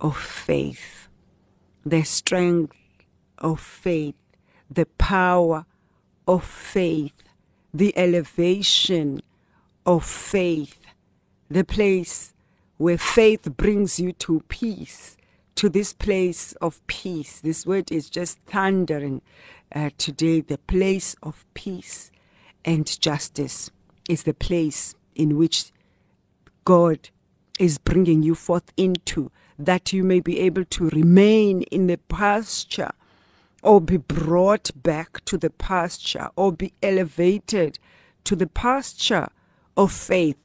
of 0.00 0.16
faith, 0.16 1.08
the 1.84 2.02
strength 2.02 2.76
of 3.38 3.60
faith, 3.60 4.16
the 4.68 4.86
power 4.98 5.64
of 6.26 6.44
faith, 6.44 7.22
the 7.72 7.96
elevation 7.96 9.22
of 9.84 10.04
faith, 10.04 10.80
the 11.48 11.62
place 11.62 12.34
where 12.78 12.98
faith 12.98 13.56
brings 13.56 14.00
you 14.00 14.12
to 14.12 14.40
peace, 14.48 15.15
to 15.56 15.68
this 15.68 15.92
place 15.92 16.52
of 16.60 16.86
peace. 16.86 17.40
This 17.40 17.66
word 17.66 17.90
is 17.90 18.08
just 18.08 18.38
thundering 18.46 19.22
uh, 19.74 19.90
today. 19.98 20.40
The 20.40 20.58
place 20.58 21.16
of 21.22 21.44
peace 21.54 22.10
and 22.64 23.00
justice 23.00 23.70
is 24.08 24.22
the 24.22 24.34
place 24.34 24.94
in 25.14 25.36
which 25.36 25.72
God 26.64 27.10
is 27.58 27.78
bringing 27.78 28.22
you 28.22 28.34
forth 28.34 28.72
into, 28.76 29.30
that 29.58 29.92
you 29.92 30.04
may 30.04 30.20
be 30.20 30.40
able 30.40 30.64
to 30.64 30.88
remain 30.90 31.62
in 31.62 31.86
the 31.86 31.96
pasture 31.96 32.92
or 33.62 33.80
be 33.80 33.96
brought 33.96 34.70
back 34.82 35.24
to 35.24 35.38
the 35.38 35.50
pasture 35.50 36.28
or 36.36 36.52
be 36.52 36.72
elevated 36.82 37.78
to 38.24 38.36
the 38.36 38.46
pasture 38.46 39.28
of 39.76 39.90
faith 39.90 40.36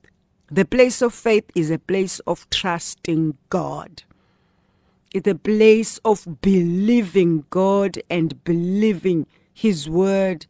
the 0.53 0.65
place 0.65 1.01
of 1.01 1.13
faith 1.13 1.49
is 1.55 1.71
a 1.71 1.79
place 1.79 2.19
of 2.27 2.45
trusting 2.49 3.37
God. 3.49 4.03
It's 5.13 5.27
a 5.27 5.35
place 5.35 5.99
of 6.05 6.41
believing 6.41 7.45
God 7.49 8.01
and 8.09 8.41
believing 8.45 9.27
His 9.53 9.89
word 9.89 10.45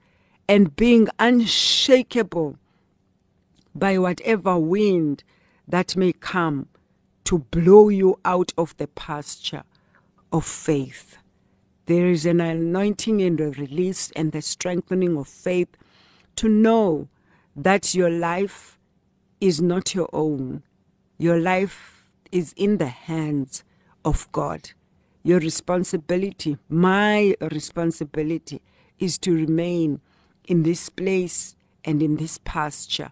and 0.47 0.75
being 0.75 1.07
unshakable 1.17 2.57
by 3.73 3.97
whatever 3.97 4.59
wind 4.59 5.23
that 5.67 5.97
may 5.97 6.13
come 6.13 6.67
to 7.23 7.39
blow 7.39 7.89
you 7.89 8.19
out 8.23 8.51
of 8.55 8.77
the 8.77 8.87
pasture 8.87 9.63
of 10.31 10.45
faith. 10.45 11.17
There 11.87 12.07
is 12.07 12.27
an 12.27 12.39
anointing 12.39 13.19
and 13.21 13.41
a 13.41 13.49
release 13.51 14.11
and 14.15 14.31
the 14.31 14.43
strengthening 14.43 15.17
of 15.17 15.27
faith 15.27 15.69
to 16.35 16.47
know 16.47 17.07
that 17.55 17.95
your 17.95 18.11
life 18.11 18.77
is 19.39 19.59
not 19.59 19.95
your 19.95 20.09
own. 20.13 20.61
Your 21.17 21.39
life 21.39 22.05
is 22.31 22.53
in 22.55 22.77
the 22.77 22.87
hands 22.87 23.63
of 24.03 24.31
God. 24.31 24.71
Your 25.23 25.39
responsibility, 25.39 26.57
my 26.69 27.35
responsibility, 27.51 28.61
is 28.99 29.17
to 29.19 29.33
remain 29.33 30.01
in 30.47 30.63
this 30.63 30.89
place 30.89 31.55
and 31.85 32.01
in 32.01 32.17
this 32.17 32.39
pasture 32.43 33.11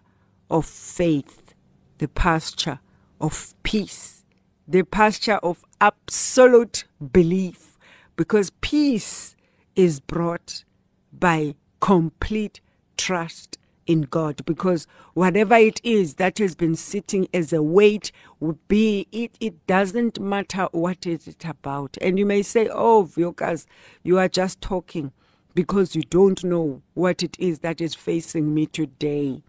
of 0.50 0.66
faith, 0.66 1.54
the 1.98 2.08
pasture 2.08 2.80
of 3.20 3.54
peace, 3.62 4.24
the 4.66 4.82
pasture 4.82 5.38
of 5.42 5.64
absolute 5.80 6.84
belief, 7.12 7.78
because 8.16 8.50
peace 8.60 9.36
is 9.76 10.00
brought 10.00 10.64
by 11.12 11.54
complete 11.80 12.60
trust 12.96 13.58
in 13.90 14.02
God 14.02 14.44
because 14.46 14.86
whatever 15.14 15.56
it 15.56 15.80
is 15.82 16.14
that 16.14 16.38
has 16.38 16.54
been 16.54 16.76
sitting 16.76 17.26
as 17.34 17.52
a 17.52 17.60
weight 17.60 18.12
would 18.38 18.68
be 18.68 19.08
it 19.10 19.32
it 19.40 19.66
doesn't 19.66 20.20
matter 20.20 20.68
what 20.70 21.06
is 21.06 21.26
it 21.26 21.44
about. 21.44 21.96
And 22.00 22.16
you 22.16 22.24
may 22.24 22.42
say 22.42 22.68
oh 22.68 23.04
Vuyokazi 23.04 23.66
you 24.04 24.16
are 24.18 24.28
just 24.28 24.60
talking 24.60 25.10
because 25.56 25.96
you 25.96 26.02
don't 26.02 26.44
know 26.44 26.82
what 26.94 27.24
it 27.24 27.36
is 27.40 27.58
that 27.58 27.80
is 27.80 27.96
facing 27.96 28.54
me 28.54 28.66
today. 28.66 29.42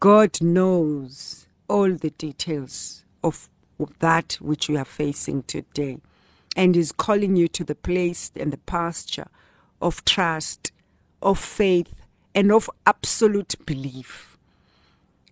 God 0.00 0.40
knows 0.40 1.46
all 1.68 1.92
the 1.92 2.10
details 2.10 3.04
of 3.22 3.50
that 3.98 4.38
which 4.40 4.70
you 4.70 4.78
are 4.78 4.86
facing 4.86 5.42
today 5.42 5.98
and 6.56 6.76
is 6.78 6.92
calling 6.92 7.36
you 7.36 7.46
to 7.48 7.62
the 7.64 7.74
place 7.74 8.30
and 8.34 8.54
the 8.54 8.58
pasture 8.58 9.28
of 9.82 10.02
trust 10.06 10.72
of 11.20 11.38
faith 11.38 11.92
and 12.34 12.50
of 12.50 12.68
absolute 12.86 13.54
belief 13.64 14.36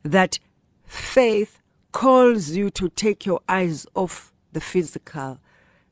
that 0.02 0.38
faith 0.86 1.60
calls 1.92 2.50
you 2.50 2.70
to 2.70 2.88
take 2.88 3.26
your 3.26 3.40
eyes 3.48 3.86
off 3.94 4.32
the 4.52 4.60
physical. 4.60 5.38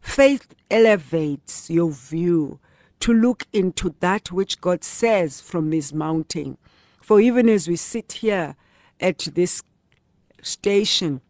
Faith 0.00 0.54
elevates 0.70 1.70
your 1.70 1.90
view 1.90 2.58
to 3.00 3.12
look 3.12 3.46
into 3.52 3.94
that 4.00 4.30
which 4.30 4.60
God 4.60 4.84
says 4.84 5.40
from 5.40 5.70
this 5.70 5.92
mountain. 5.92 6.58
For 7.00 7.20
even 7.20 7.48
as 7.48 7.68
we 7.68 7.76
sit 7.76 8.12
here 8.12 8.56
at 9.00 9.18
this 9.34 9.62
station, 10.42 11.20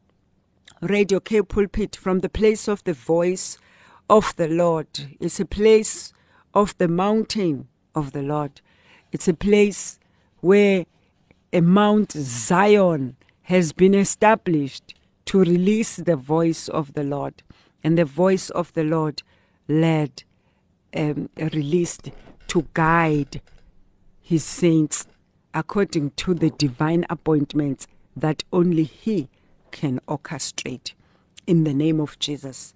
Radio 0.80 1.20
K 1.20 1.42
Pulpit, 1.42 1.96
from 1.96 2.20
the 2.20 2.28
place 2.28 2.68
of 2.68 2.82
the 2.84 2.92
voice 2.92 3.58
of 4.08 4.34
the 4.36 4.48
Lord, 4.48 4.88
it's 5.20 5.38
a 5.38 5.44
place 5.44 6.12
of 6.54 6.76
the 6.78 6.88
mountain 6.88 7.68
of 7.94 8.12
the 8.12 8.22
Lord. 8.22 8.60
It's 9.12 9.28
a 9.28 9.34
place 9.34 9.98
where 10.40 10.86
a 11.52 11.60
Mount 11.60 12.12
Zion 12.12 13.16
has 13.42 13.72
been 13.72 13.94
established 13.94 14.94
to 15.26 15.40
release 15.40 15.96
the 15.96 16.16
voice 16.16 16.68
of 16.68 16.92
the 16.94 17.02
Lord. 17.02 17.42
And 17.82 17.98
the 17.98 18.04
voice 18.04 18.50
of 18.50 18.72
the 18.74 18.84
Lord 18.84 19.22
led, 19.68 20.22
um, 20.94 21.28
released 21.36 22.10
to 22.48 22.66
guide 22.74 23.40
his 24.20 24.44
saints 24.44 25.06
according 25.52 26.10
to 26.10 26.34
the 26.34 26.50
divine 26.50 27.04
appointments 27.10 27.88
that 28.14 28.44
only 28.52 28.84
he 28.84 29.28
can 29.72 29.98
orchestrate. 30.06 30.92
In 31.46 31.64
the 31.64 31.74
name 31.74 32.00
of 32.00 32.18
Jesus. 32.18 32.74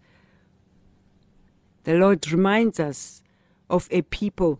The 1.84 1.94
Lord 1.94 2.32
reminds 2.32 2.80
us 2.80 3.22
of 3.70 3.86
a 3.90 4.02
people 4.02 4.58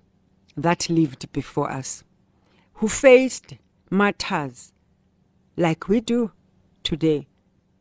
that 0.56 0.88
lived 0.88 1.30
before 1.32 1.70
us, 1.70 2.04
who 2.74 2.88
faced 2.88 3.54
matters 3.90 4.72
like 5.56 5.88
we 5.88 6.00
do 6.00 6.32
today. 6.82 7.26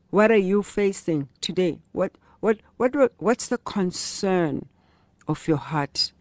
What 0.09 0.31
are 0.31 0.37
you 0.37 0.61
facing 0.63 1.29
today? 1.41 1.79
What, 1.91 2.11
what, 2.39 2.59
what, 2.77 2.93
what's 3.17 3.47
the 3.47 3.57
concern 3.57 4.67
of 5.27 5.47
your 5.47 5.57
heart? 5.57 6.11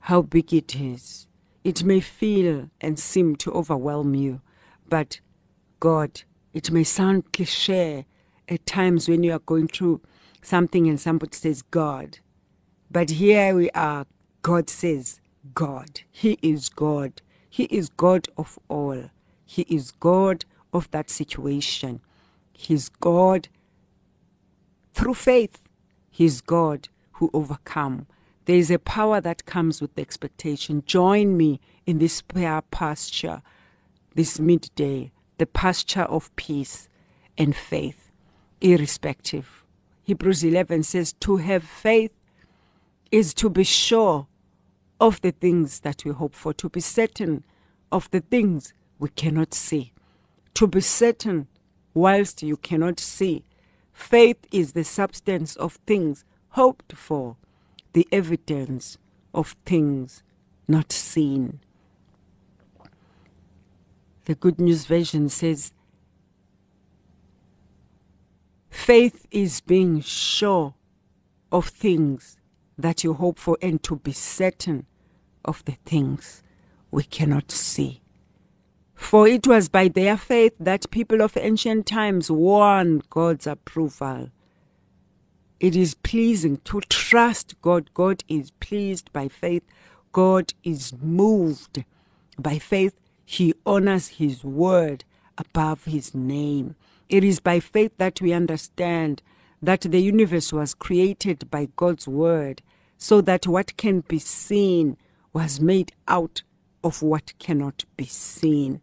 How 0.00 0.22
big 0.22 0.52
it 0.52 0.76
is. 0.76 1.26
It 1.64 1.82
may 1.82 2.00
feel 2.00 2.70
and 2.80 2.98
seem 2.98 3.36
to 3.36 3.50
overwhelm 3.52 4.14
you, 4.14 4.40
but 4.88 5.20
God, 5.80 6.22
it 6.54 6.70
may 6.70 6.84
sound 6.84 7.32
cliche 7.32 8.06
at 8.48 8.66
times 8.66 9.08
when 9.08 9.22
you 9.22 9.32
are 9.32 9.40
going 9.40 9.68
through 9.68 10.00
something 10.42 10.86
and 10.86 11.00
somebody 11.00 11.36
says 11.36 11.62
God. 11.62 12.20
But 12.90 13.10
here 13.10 13.54
we 13.54 13.68
are, 13.70 14.06
God 14.42 14.70
says, 14.70 15.20
God. 15.54 16.00
He 16.10 16.38
is 16.42 16.68
God. 16.68 17.22
He 17.48 17.64
is 17.64 17.88
God 17.88 18.28
of 18.36 18.58
all. 18.68 19.10
He 19.44 19.62
is 19.62 19.90
God 19.92 20.44
of 20.72 20.90
that 20.90 21.10
situation. 21.10 22.00
He's 22.52 22.88
God 22.88 23.48
through 24.92 25.14
faith. 25.14 25.62
He's 26.10 26.40
God 26.40 26.88
who 27.12 27.30
overcome. 27.32 28.06
There 28.46 28.56
is 28.56 28.70
a 28.70 28.78
power 28.78 29.20
that 29.20 29.44
comes 29.44 29.80
with 29.80 29.94
the 29.94 30.02
expectation. 30.02 30.82
Join 30.86 31.36
me 31.36 31.60
in 31.86 31.98
this 31.98 32.22
prayer 32.22 32.62
pasture 32.70 33.42
this 34.16 34.40
midday, 34.40 35.12
the 35.36 35.46
pasture 35.46 36.02
of 36.02 36.34
peace, 36.36 36.88
and 37.36 37.54
faith, 37.54 38.10
irrespective. 38.62 39.62
Hebrews 40.02 40.42
11 40.42 40.84
says, 40.84 41.12
To 41.20 41.36
have 41.36 41.62
faith 41.62 42.12
is 43.12 43.34
to 43.34 43.50
be 43.50 43.62
sure 43.62 44.26
of 45.00 45.20
the 45.20 45.30
things 45.30 45.80
that 45.80 46.04
we 46.04 46.12
hope 46.12 46.34
for, 46.34 46.52
to 46.54 46.68
be 46.68 46.80
certain 46.80 47.44
of 47.92 48.10
the 48.10 48.20
things 48.20 48.72
we 48.98 49.08
cannot 49.10 49.54
see, 49.54 49.92
to 50.54 50.66
be 50.66 50.80
certain 50.80 51.46
whilst 51.94 52.42
you 52.42 52.56
cannot 52.56 53.00
see. 53.00 53.44
Faith 53.92 54.46
is 54.50 54.72
the 54.72 54.84
substance 54.84 55.56
of 55.56 55.74
things 55.86 56.24
hoped 56.50 56.92
for, 56.94 57.36
the 57.92 58.06
evidence 58.12 58.98
of 59.32 59.56
things 59.64 60.22
not 60.68 60.92
seen. 60.92 61.60
The 64.26 64.34
Good 64.34 64.60
News 64.60 64.86
Version 64.86 65.28
says, 65.28 65.72
Faith 68.68 69.26
is 69.30 69.60
being 69.60 70.00
sure 70.00 70.74
of 71.52 71.68
things 71.68 72.36
that 72.78 73.04
you 73.04 73.14
hope 73.14 73.38
for 73.38 73.56
and 73.62 73.82
to 73.84 73.96
be 73.96 74.12
certain 74.12 74.86
of 75.44 75.64
the 75.64 75.76
things 75.84 76.42
we 76.90 77.02
cannot 77.02 77.50
see. 77.50 78.02
For 78.94 79.28
it 79.28 79.46
was 79.46 79.68
by 79.68 79.88
their 79.88 80.16
faith 80.16 80.54
that 80.58 80.90
people 80.90 81.20
of 81.20 81.36
ancient 81.36 81.86
times 81.86 82.30
won 82.30 83.02
God's 83.10 83.46
approval. 83.46 84.30
It 85.60 85.76
is 85.76 85.94
pleasing 85.94 86.58
to 86.64 86.80
trust 86.82 87.60
God. 87.62 87.90
God 87.94 88.24
is 88.28 88.50
pleased 88.52 89.12
by 89.12 89.28
faith. 89.28 89.62
God 90.12 90.52
is 90.64 90.92
moved 91.00 91.84
by 92.38 92.58
faith. 92.58 92.94
He 93.24 93.54
honors 93.64 94.08
His 94.08 94.44
word 94.44 95.04
above 95.38 95.84
His 95.84 96.14
name. 96.14 96.74
It 97.08 97.22
is 97.22 97.40
by 97.40 97.60
faith 97.60 97.92
that 97.98 98.20
we 98.20 98.32
understand 98.32 99.22
that 99.62 99.80
the 99.82 100.00
universe 100.00 100.52
was 100.52 100.74
created 100.74 101.50
by 101.50 101.68
God's 101.76 102.06
word, 102.06 102.62
so 102.98 103.20
that 103.22 103.46
what 103.46 103.76
can 103.76 104.00
be 104.00 104.18
seen 104.18 104.96
was 105.32 105.60
made 105.60 105.92
out 106.08 106.42
of 106.82 107.02
what 107.02 107.32
cannot 107.38 107.84
be 107.96 108.06
seen. 108.06 108.80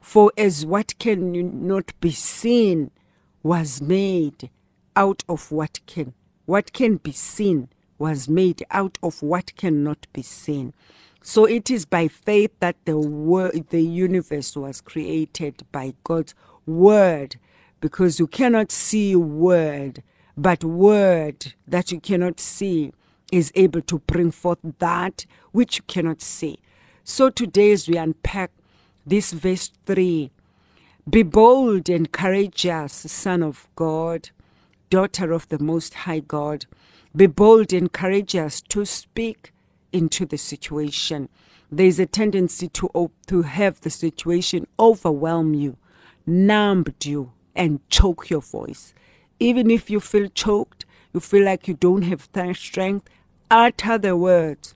For 0.00 0.32
as 0.36 0.66
what 0.66 0.98
cannot 0.98 1.92
be 2.00 2.10
seen 2.10 2.90
was 3.42 3.80
made 3.80 4.50
out 4.96 5.22
of 5.28 5.50
what 5.50 5.80
can, 5.86 6.14
what 6.46 6.72
can 6.72 6.96
be 6.96 7.12
seen 7.12 7.68
was 7.98 8.28
made 8.28 8.64
out 8.70 8.98
of 9.02 9.22
what 9.22 9.56
cannot 9.56 10.06
be 10.12 10.22
seen. 10.22 10.74
So 11.22 11.46
it 11.46 11.70
is 11.70 11.86
by 11.86 12.08
faith 12.08 12.50
that 12.60 12.76
the 12.84 12.98
word, 12.98 13.68
the 13.70 13.82
universe 13.82 14.56
was 14.56 14.82
created 14.82 15.64
by 15.72 15.94
God's 16.04 16.34
word, 16.66 17.36
because 17.80 18.18
you 18.18 18.26
cannot 18.26 18.72
see 18.72 19.16
word, 19.16 20.02
but 20.36 20.64
word 20.64 21.54
that 21.66 21.92
you 21.92 22.00
cannot 22.00 22.40
see 22.40 22.92
is 23.32 23.52
able 23.54 23.82
to 23.82 23.98
bring 24.00 24.30
forth 24.30 24.58
that 24.78 25.26
which 25.52 25.78
you 25.78 25.84
cannot 25.86 26.22
see. 26.22 26.58
So 27.04 27.30
today, 27.30 27.72
as 27.72 27.88
we 27.88 27.96
unpack 27.96 28.50
this 29.06 29.32
verse 29.32 29.70
3 29.86 30.30
Be 31.08 31.22
bold 31.22 31.88
and 31.88 32.10
courageous, 32.10 32.92
Son 32.92 33.42
of 33.42 33.68
God, 33.76 34.30
daughter 34.90 35.32
of 35.32 35.48
the 35.48 35.58
Most 35.58 35.94
High 35.94 36.20
God. 36.20 36.66
Be 37.14 37.26
bold 37.26 37.72
and 37.72 37.92
courageous 37.92 38.60
to 38.62 38.84
speak 38.84 39.52
into 39.92 40.26
the 40.26 40.38
situation. 40.38 41.28
There 41.70 41.86
is 41.86 42.00
a 42.00 42.06
tendency 42.06 42.68
to, 42.68 43.10
to 43.26 43.42
have 43.42 43.80
the 43.80 43.90
situation 43.90 44.66
overwhelm 44.78 45.54
you, 45.54 45.76
numb 46.26 46.84
you, 47.02 47.32
and 47.54 47.80
choke 47.88 48.30
your 48.30 48.40
voice. 48.40 48.94
Even 49.40 49.70
if 49.70 49.90
you 49.90 50.00
feel 50.00 50.28
choked, 50.28 50.84
you 51.12 51.20
feel 51.20 51.44
like 51.44 51.68
you 51.68 51.74
don't 51.74 52.02
have 52.02 52.28
strength, 52.56 53.08
utter 53.50 53.98
the 53.98 54.16
words. 54.16 54.74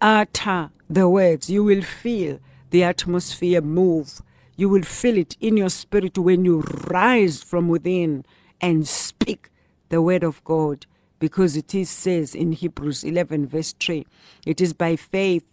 Utter 0.00 0.70
the 0.88 1.08
words. 1.08 1.48
You 1.50 1.64
will 1.64 1.82
feel 1.82 2.40
the 2.70 2.84
atmosphere 2.84 3.60
move. 3.60 4.20
You 4.56 4.68
will 4.68 4.82
feel 4.82 5.16
it 5.18 5.36
in 5.40 5.56
your 5.56 5.70
spirit 5.70 6.16
when 6.18 6.44
you 6.44 6.60
rise 6.88 7.42
from 7.42 7.68
within 7.68 8.24
and 8.60 8.86
speak 8.86 9.50
the 9.88 10.00
word 10.02 10.22
of 10.22 10.42
God. 10.44 10.86
Because 11.18 11.56
it 11.56 11.74
is 11.74 11.90
says 11.90 12.34
in 12.34 12.52
Hebrews 12.52 13.02
11, 13.02 13.46
verse 13.46 13.74
3, 13.80 14.06
it 14.44 14.60
is 14.60 14.72
by 14.72 14.96
faith 14.96 15.44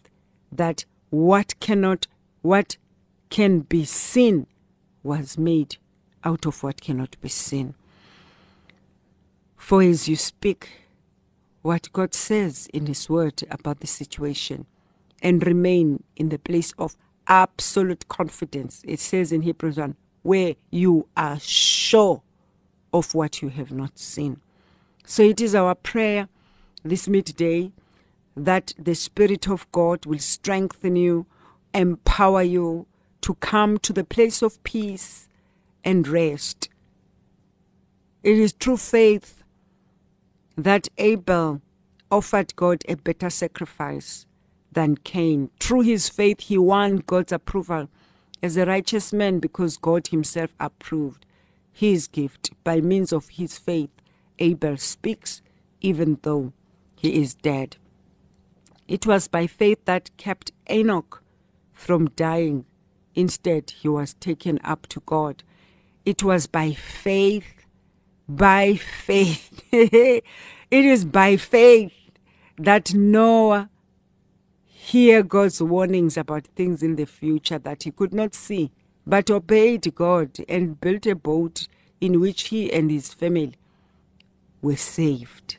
that 0.52 0.86
what 1.10 1.60
cannot, 1.60 2.08
what 2.41 2.78
can 3.30 3.62
be 3.62 3.86
seen 3.86 4.47
was 5.04 5.38
made 5.38 5.78
out 6.24 6.46
of 6.46 6.64
what 6.64 6.82
cannot 6.82 7.16
be 7.22 7.30
seen. 7.30 7.74
For 9.58 9.82
as 9.82 10.08
you 10.08 10.16
speak 10.16 10.70
what 11.62 11.92
God 11.94 12.14
says 12.14 12.68
in 12.74 12.88
His 12.88 13.10
Word 13.10 13.44
about 13.50 13.80
the 13.80 13.88
situation 13.88 14.66
and 15.22 15.46
remain 15.46 16.04
in 16.16 16.30
the 16.30 16.40
place 16.40 16.74
of 16.78 16.96
absolute 17.28 18.08
confidence. 18.08 18.82
It 18.86 19.00
says 19.00 19.32
in 19.32 19.44
Hebrews 19.44 19.78
1 19.78 19.96
where 20.24 20.56
you 20.70 21.08
are 21.16 21.40
sure 21.40 22.22
of 22.94 23.14
what 23.14 23.42
you 23.42 23.50
have 23.50 23.72
not 23.72 23.98
seen. 23.98 24.40
So 25.06 25.24
it 25.24 25.42
is 25.42 25.56
our 25.56 25.76
prayer 25.76 26.28
this 26.84 27.08
midday 27.08 27.72
that 28.36 28.74
the 28.78 28.96
Spirit 28.96 29.48
of 29.48 29.72
God 29.72 30.06
will 30.06 30.20
strengthen 30.20 30.96
you, 30.96 31.26
empower 31.74 32.42
you 32.44 32.88
to 33.22 33.36
come 33.36 33.78
to 33.80 33.94
the 33.94 34.04
place 34.04 34.42
of 34.42 34.62
peace 34.64 35.28
and 35.84 36.08
rest. 36.08 36.70
It 38.24 38.38
is 38.38 38.54
true 38.54 38.78
faith 38.78 39.44
that 40.58 40.88
Abel 40.98 41.62
offered 42.12 42.56
God 42.56 42.84
a 42.88 42.96
better 42.96 43.30
sacrifice 43.30 44.26
than 44.72 44.98
Cain. 44.98 45.50
Through 45.60 45.82
his 45.82 46.10
faith, 46.10 46.41
he 46.41 46.58
won 46.58 46.98
God's 46.98 47.32
approval 47.32 47.89
as 48.44 48.58
a 48.58 48.65
righteous 48.65 49.12
man 49.13 49.39
because 49.39 49.78
God 49.78 50.08
himself 50.08 50.54
approved 50.60 51.26
his 51.72 52.08
gift. 52.08 52.52
By 52.63 52.82
means 52.82 53.12
of 53.12 53.30
his 53.30 53.58
faith, 53.58 53.91
Abel 54.39 54.78
speaks 54.78 55.41
even 55.82 56.20
though 56.22 56.54
he 56.96 57.22
is 57.22 57.34
dead. 57.34 57.78
It 58.88 59.08
was 59.08 59.28
by 59.28 59.48
faith 59.48 59.86
that 59.86 60.15
kept 60.17 60.52
Enoch 60.70 61.24
from 61.74 62.10
dying. 62.10 62.65
Instead, 63.15 63.72
he 63.72 63.88
was 63.88 64.13
taken 64.15 64.60
up 64.63 64.88
to 64.88 65.02
God. 65.06 65.44
It 66.06 66.24
was 66.24 66.48
by 66.48 66.74
faith, 66.74 67.46
by 68.28 68.76
faith. 68.76 69.62
it 69.72 70.24
is 70.72 71.06
by 71.06 71.38
faith 71.38 71.94
that 72.58 72.94
Noah 72.94 73.70
hear 74.66 75.22
God's 75.22 75.62
warnings 75.62 76.18
about 76.18 76.48
things 76.56 76.82
in 76.82 76.96
the 76.96 77.06
future 77.06 77.60
that 77.60 77.84
he 77.84 77.92
could 77.92 78.14
not 78.14 78.34
see, 78.34 78.72
but 79.06 79.30
obeyed 79.30 79.94
God 79.94 80.38
and 80.50 80.82
built 80.82 81.06
a 81.06 81.16
boat 81.16 81.68
in 82.00 82.20
which 82.20 82.48
he 82.50 82.74
and 82.74 82.90
his 82.90 83.14
family 83.14 83.54
were 84.62 84.76
saved. 84.78 85.58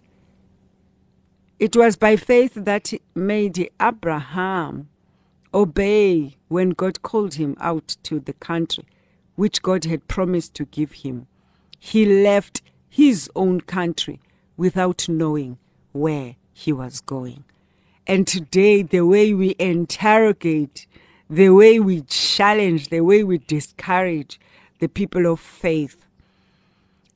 It 1.61 1.77
was 1.77 1.95
by 1.95 2.17
faith 2.17 2.55
that 2.57 2.93
made 3.15 3.71
Abraham 3.81 4.89
obey 5.55 6.37
when 6.49 6.71
God 6.71 7.03
called 7.03 7.35
him 7.35 7.57
out 7.61 7.97
to 8.03 8.19
the 8.19 8.33
country 8.33 8.85
which 9.43 9.61
God 9.61 9.87
had 9.87 10.07
promised 10.07 10.55
to 10.55 10.65
give 10.67 10.93
him. 10.93 11.27
He 11.81 12.07
left 12.23 12.63
his 12.89 13.29
own 13.35 13.61
country 13.61 14.21
without 14.57 15.09
knowing 15.09 15.59
where 15.91 16.37
he 16.53 16.73
was 16.73 17.01
going. 17.01 17.43
And 18.07 18.25
today, 18.25 18.83
the 18.83 19.01
way 19.01 19.35
we 19.35 19.57
interrogate, 19.59 20.87
the 21.29 21.49
way 21.49 21.81
we 21.81 22.03
challenge, 22.03 22.91
the 22.91 23.01
way 23.01 23.25
we 23.25 23.39
discourage 23.39 24.39
the 24.79 24.89
people 24.89 25.27
of 25.27 25.41
faith. 25.41 26.07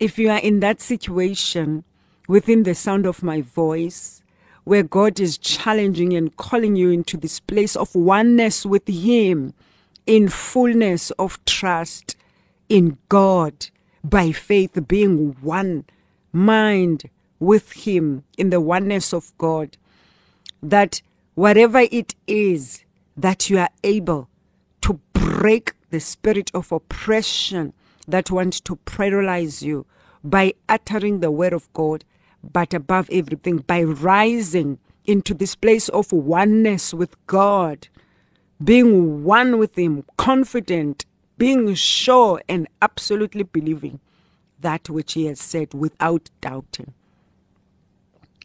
If 0.00 0.18
you 0.18 0.28
are 0.30 0.40
in 0.40 0.58
that 0.58 0.80
situation 0.80 1.84
within 2.26 2.64
the 2.64 2.74
sound 2.74 3.06
of 3.06 3.22
my 3.22 3.40
voice, 3.40 4.20
where 4.64 4.82
God 4.82 5.20
is 5.20 5.38
challenging 5.38 6.12
and 6.12 6.36
calling 6.36 6.74
you 6.74 6.90
into 6.90 7.16
this 7.16 7.38
place 7.38 7.76
of 7.76 7.94
oneness 7.94 8.66
with 8.66 8.88
Him 8.88 9.54
in 10.06 10.28
fullness 10.28 11.12
of 11.12 11.38
trust 11.44 12.15
in 12.68 12.98
God 13.08 13.68
by 14.02 14.32
faith, 14.32 14.78
being 14.88 15.36
one 15.40 15.84
mind 16.32 17.10
with 17.38 17.72
Him 17.72 18.24
in 18.36 18.50
the 18.50 18.60
oneness 18.60 19.12
of 19.12 19.36
God 19.38 19.76
that 20.62 21.02
whatever 21.34 21.80
it 21.90 22.14
is 22.26 22.84
that 23.16 23.48
you 23.50 23.58
are 23.58 23.70
able 23.84 24.28
to 24.82 25.00
break 25.12 25.74
the 25.90 26.00
spirit 26.00 26.50
of 26.54 26.72
oppression 26.72 27.72
that 28.08 28.30
wants 28.30 28.60
to 28.60 28.76
paralyze 28.76 29.62
you 29.62 29.86
by 30.22 30.52
uttering 30.68 31.20
the 31.20 31.30
word 31.30 31.52
of 31.52 31.72
God, 31.72 32.04
but 32.52 32.74
above 32.74 33.08
everything, 33.10 33.58
by 33.58 33.82
rising 33.82 34.78
into 35.04 35.34
this 35.34 35.54
place 35.54 35.88
of 35.90 36.12
oneness 36.12 36.92
with 36.92 37.14
God, 37.26 37.88
being 38.62 39.24
one 39.24 39.58
with 39.58 39.76
Him, 39.76 40.04
confident 40.16 41.06
being 41.38 41.74
sure 41.74 42.40
and 42.48 42.68
absolutely 42.80 43.42
believing 43.42 44.00
that 44.60 44.88
which 44.88 45.12
he 45.12 45.26
has 45.26 45.40
said 45.40 45.74
without 45.74 46.30
doubting. 46.40 46.94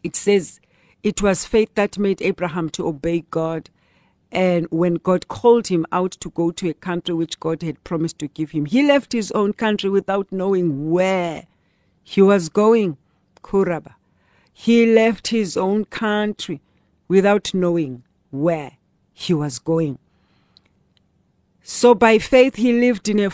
It 0.02 0.16
says, 0.16 0.60
It 1.02 1.22
was 1.22 1.46
faith 1.46 1.74
that 1.74 1.98
made 1.98 2.20
Abraham 2.22 2.68
to 2.70 2.86
obey 2.86 3.24
God. 3.30 3.70
And 4.30 4.66
when 4.70 4.94
God 4.94 5.28
called 5.28 5.66
him 5.66 5.84
out 5.92 6.12
to 6.12 6.30
go 6.30 6.50
to 6.52 6.68
a 6.70 6.74
country 6.74 7.14
which 7.14 7.38
God 7.38 7.62
had 7.62 7.82
promised 7.84 8.18
to 8.20 8.28
give 8.28 8.50
him, 8.52 8.64
he 8.64 8.86
left 8.86 9.12
his 9.12 9.30
own 9.32 9.52
country 9.52 9.90
without 9.90 10.32
knowing 10.32 10.90
where 10.90 11.46
he 12.02 12.22
was 12.22 12.48
going. 12.48 12.96
Kuraba. 13.42 13.94
He 14.52 14.86
left 14.86 15.28
his 15.28 15.56
own 15.56 15.84
country 15.86 16.60
without 17.08 17.52
knowing 17.52 18.04
where 18.30 18.72
he 19.12 19.34
was 19.34 19.58
going. 19.58 19.98
So 21.64 21.94
by 21.94 22.18
faith 22.18 22.56
he 22.56 22.72
lived 22.72 23.08
in 23.08 23.20
a 23.20 23.30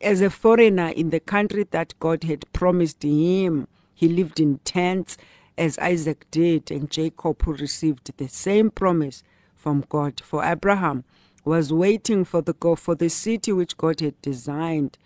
as 0.00 0.20
a 0.20 0.30
foreigner 0.30 0.88
in 0.88 1.10
the 1.10 1.20
country 1.20 1.64
that 1.70 1.94
God 2.00 2.24
had 2.24 2.52
promised 2.52 3.04
him. 3.04 3.68
He 3.94 4.08
lived 4.08 4.40
in 4.40 4.58
tents 4.64 5.16
as 5.56 5.78
Isaac 5.78 6.26
did 6.32 6.72
and 6.72 6.90
Jacob 6.90 7.40
who 7.42 7.54
received 7.54 8.10
the 8.16 8.28
same 8.28 8.70
promise 8.70 9.22
from 9.54 9.84
God. 9.88 10.20
For 10.24 10.44
Abraham 10.44 11.04
was 11.44 11.72
waiting 11.72 12.24
for 12.24 12.42
the 12.42 12.54
for 12.76 12.96
the 12.96 13.08
city 13.08 13.52
which 13.52 13.76
God 13.76 14.00
had 14.00 14.20
designed 14.22 14.98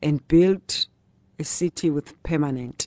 and 0.00 0.26
built 0.28 0.86
a 1.38 1.44
city 1.44 1.90
with 1.90 2.20
permanent 2.22 2.86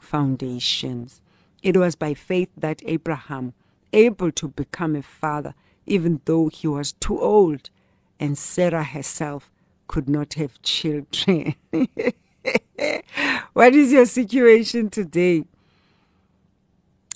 foundations. 0.00 1.20
It 1.60 1.76
was 1.76 1.96
by 1.96 2.14
faith 2.14 2.50
that 2.56 2.82
Abraham 2.86 3.52
able 3.92 4.30
to 4.32 4.46
become 4.46 4.94
a 4.94 5.02
father 5.02 5.54
even 5.86 6.20
though 6.24 6.48
he 6.48 6.68
was 6.68 6.92
too 6.92 7.20
old 7.20 7.70
and 8.20 8.36
Sarah 8.36 8.84
herself 8.84 9.50
could 9.86 10.08
not 10.08 10.34
have 10.34 10.60
children. 10.62 11.54
what 13.52 13.74
is 13.74 13.92
your 13.92 14.06
situation 14.06 14.90
today? 14.90 15.44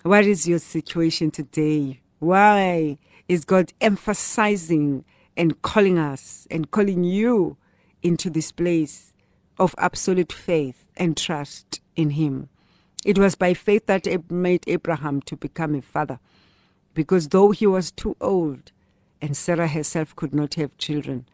What 0.02 0.24
is 0.24 0.48
your 0.48 0.58
situation 0.58 1.30
today? 1.30 2.00
Why 2.18 2.98
is 3.28 3.44
God 3.44 3.72
emphasizing 3.80 5.04
and 5.36 5.60
calling 5.62 5.98
us 5.98 6.46
and 6.50 6.70
calling 6.70 7.04
you 7.04 7.56
into 8.02 8.30
this 8.30 8.52
place 8.52 9.12
of 9.58 9.74
absolute 9.78 10.32
faith 10.32 10.84
and 10.96 11.16
trust 11.16 11.80
in 11.94 12.10
Him? 12.10 12.48
It 13.04 13.18
was 13.18 13.34
by 13.34 13.54
faith 13.54 13.86
that 13.86 14.06
made 14.30 14.64
Abraham 14.66 15.22
to 15.22 15.36
become 15.36 15.74
a 15.74 15.82
father, 15.82 16.20
because 16.94 17.28
though 17.28 17.50
he 17.50 17.66
was 17.66 17.90
too 17.90 18.16
old, 18.20 18.70
and 19.22 19.36
Sarah 19.36 19.68
herself 19.68 20.16
could 20.16 20.34
not 20.34 20.54
have 20.54 20.76
children, 20.78 21.26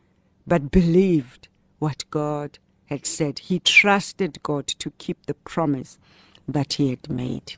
but 0.47 0.71
believed 0.71 1.49
what 1.79 2.05
God 2.11 2.59
had 2.87 3.07
said. 3.07 3.39
He 3.39 3.61
trusted 3.61 4.43
God 4.43 4.67
to 4.67 4.91
keep 4.99 5.25
the 5.25 5.35
promise 5.35 5.99
that 6.47 6.75
he 6.75 6.91
had 6.91 7.09
made. 7.09 7.57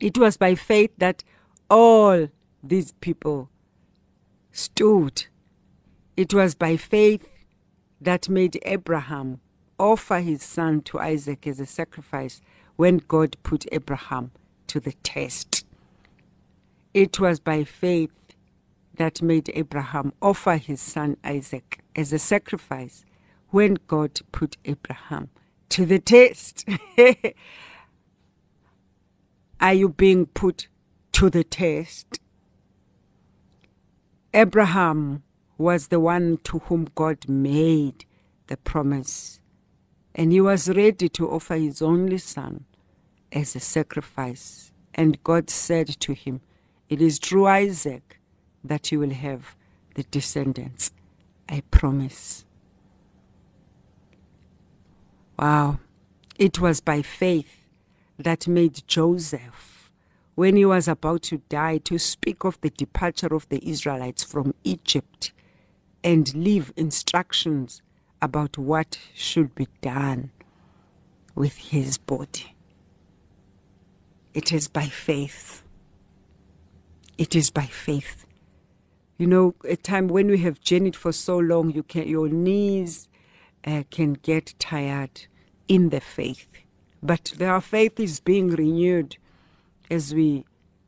It 0.00 0.18
was 0.18 0.36
by 0.36 0.56
faith 0.56 0.90
that 0.98 1.22
all 1.70 2.28
these 2.62 2.92
people 3.00 3.48
stood. 4.50 5.26
It 6.16 6.34
was 6.34 6.56
by 6.56 6.76
faith 6.76 7.28
that 8.00 8.28
made 8.28 8.58
Abraham 8.62 9.40
offer 9.78 10.18
his 10.18 10.42
son 10.42 10.82
to 10.82 10.98
Isaac 10.98 11.46
as 11.46 11.60
a 11.60 11.66
sacrifice 11.66 12.40
when 12.74 12.98
God 12.98 13.36
put 13.44 13.66
Abraham 13.70 14.32
to 14.66 14.80
the 14.80 14.92
test. 15.04 15.64
It 16.92 17.20
was 17.20 17.38
by 17.38 17.62
faith 17.64 18.10
that 18.98 19.22
made 19.22 19.50
Abraham 19.54 20.12
offer 20.20 20.56
his 20.56 20.80
son 20.80 21.16
Isaac 21.24 21.80
as 21.96 22.12
a 22.12 22.18
sacrifice 22.18 23.04
when 23.50 23.78
God 23.86 24.20
put 24.32 24.56
Abraham 24.64 25.30
to 25.70 25.86
the 25.86 26.00
test. 26.00 26.68
Are 29.60 29.74
you 29.74 29.88
being 29.88 30.26
put 30.26 30.68
to 31.12 31.30
the 31.30 31.44
test? 31.44 32.20
Abraham 34.34 35.22
was 35.56 35.88
the 35.88 36.00
one 36.00 36.38
to 36.44 36.58
whom 36.60 36.88
God 36.94 37.28
made 37.28 38.04
the 38.48 38.56
promise, 38.56 39.40
and 40.14 40.32
he 40.32 40.40
was 40.40 40.68
ready 40.68 41.08
to 41.08 41.30
offer 41.30 41.56
his 41.56 41.80
only 41.82 42.18
son 42.18 42.64
as 43.32 43.56
a 43.56 43.60
sacrifice. 43.60 44.72
And 44.94 45.22
God 45.22 45.50
said 45.50 45.86
to 46.00 46.12
him, 46.12 46.40
It 46.88 47.00
is 47.00 47.18
true, 47.18 47.46
Isaac 47.46 48.17
that 48.64 48.92
you 48.92 49.00
will 49.00 49.10
have 49.10 49.54
the 49.94 50.04
descendants. 50.04 50.92
I 51.48 51.62
promise. 51.70 52.44
Wow. 55.38 55.78
It 56.38 56.60
was 56.60 56.80
by 56.80 57.02
faith 57.02 57.64
that 58.18 58.46
made 58.46 58.82
Joseph, 58.86 59.90
when 60.34 60.56
he 60.56 60.64
was 60.64 60.86
about 60.88 61.22
to 61.22 61.38
die, 61.48 61.78
to 61.78 61.98
speak 61.98 62.44
of 62.44 62.60
the 62.60 62.70
departure 62.70 63.34
of 63.34 63.48
the 63.48 63.66
Israelites 63.68 64.22
from 64.22 64.54
Egypt 64.64 65.32
and 66.04 66.32
leave 66.34 66.72
instructions 66.76 67.82
about 68.22 68.58
what 68.58 68.98
should 69.14 69.54
be 69.54 69.68
done 69.80 70.30
with 71.34 71.56
his 71.56 71.98
body. 71.98 72.54
It 74.34 74.52
is 74.52 74.68
by 74.68 74.86
faith. 74.86 75.62
It 77.16 77.34
is 77.34 77.50
by 77.50 77.66
faith 77.66 78.26
you 79.18 79.26
know, 79.26 79.54
a 79.64 79.76
time 79.76 80.06
when 80.06 80.28
we 80.28 80.38
have 80.38 80.60
journeyed 80.60 80.94
for 80.96 81.12
so 81.12 81.36
long, 81.38 81.72
you 81.72 81.82
can 81.82 82.06
your 82.08 82.28
knees 82.28 83.08
uh, 83.66 83.82
can 83.90 84.14
get 84.14 84.54
tired 84.60 85.26
in 85.66 85.90
the 85.90 86.00
faith, 86.00 86.46
but 87.02 87.34
our 87.42 87.60
faith 87.60 87.98
is 87.98 88.20
being 88.20 88.48
renewed 88.50 89.16
as 89.90 90.14
we 90.14 90.44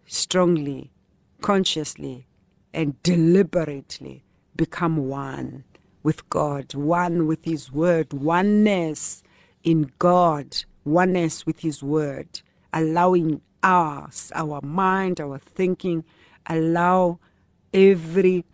strongly, 0.06 0.92
consciously, 1.40 2.26
and 2.72 3.02
deliberately 3.02 4.22
become 4.54 5.08
one 5.08 5.64
with 6.04 6.28
God, 6.30 6.72
one 6.74 7.26
with 7.26 7.44
His 7.44 7.72
Word, 7.72 8.12
oneness 8.12 9.24
in 9.64 9.90
God, 9.98 10.56
oneness 10.84 11.44
with 11.46 11.60
His 11.60 11.82
Word, 11.82 12.42
allowing 12.72 13.40
us, 13.62 14.30
our 14.34 14.60
mind, 14.62 15.20
our 15.20 15.38
thinking, 15.38 16.04
allow 16.46 17.18
every 17.72 18.44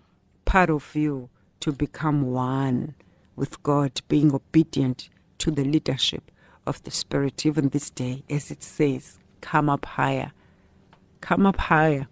part 0.45 0.71
of 0.71 0.95
you 0.95 1.29
to 1.61 1.73
become 1.73 2.31
one 2.31 2.95
with 3.35 3.63
God, 3.63 4.01
being 4.09 4.35
obedient 4.35 5.09
to 5.39 5.51
the 5.51 5.65
leadership 5.65 6.31
of 6.67 6.83
the 6.85 6.91
Spirit, 6.91 7.45
even 7.45 7.69
this 7.69 7.91
day, 7.91 8.23
as 8.29 8.51
it 8.51 8.63
says, 8.63 9.19
come 9.41 9.69
up 9.69 9.85
higher, 9.85 10.33
come 11.21 11.47
up 11.47 11.59
higher, 11.59 12.09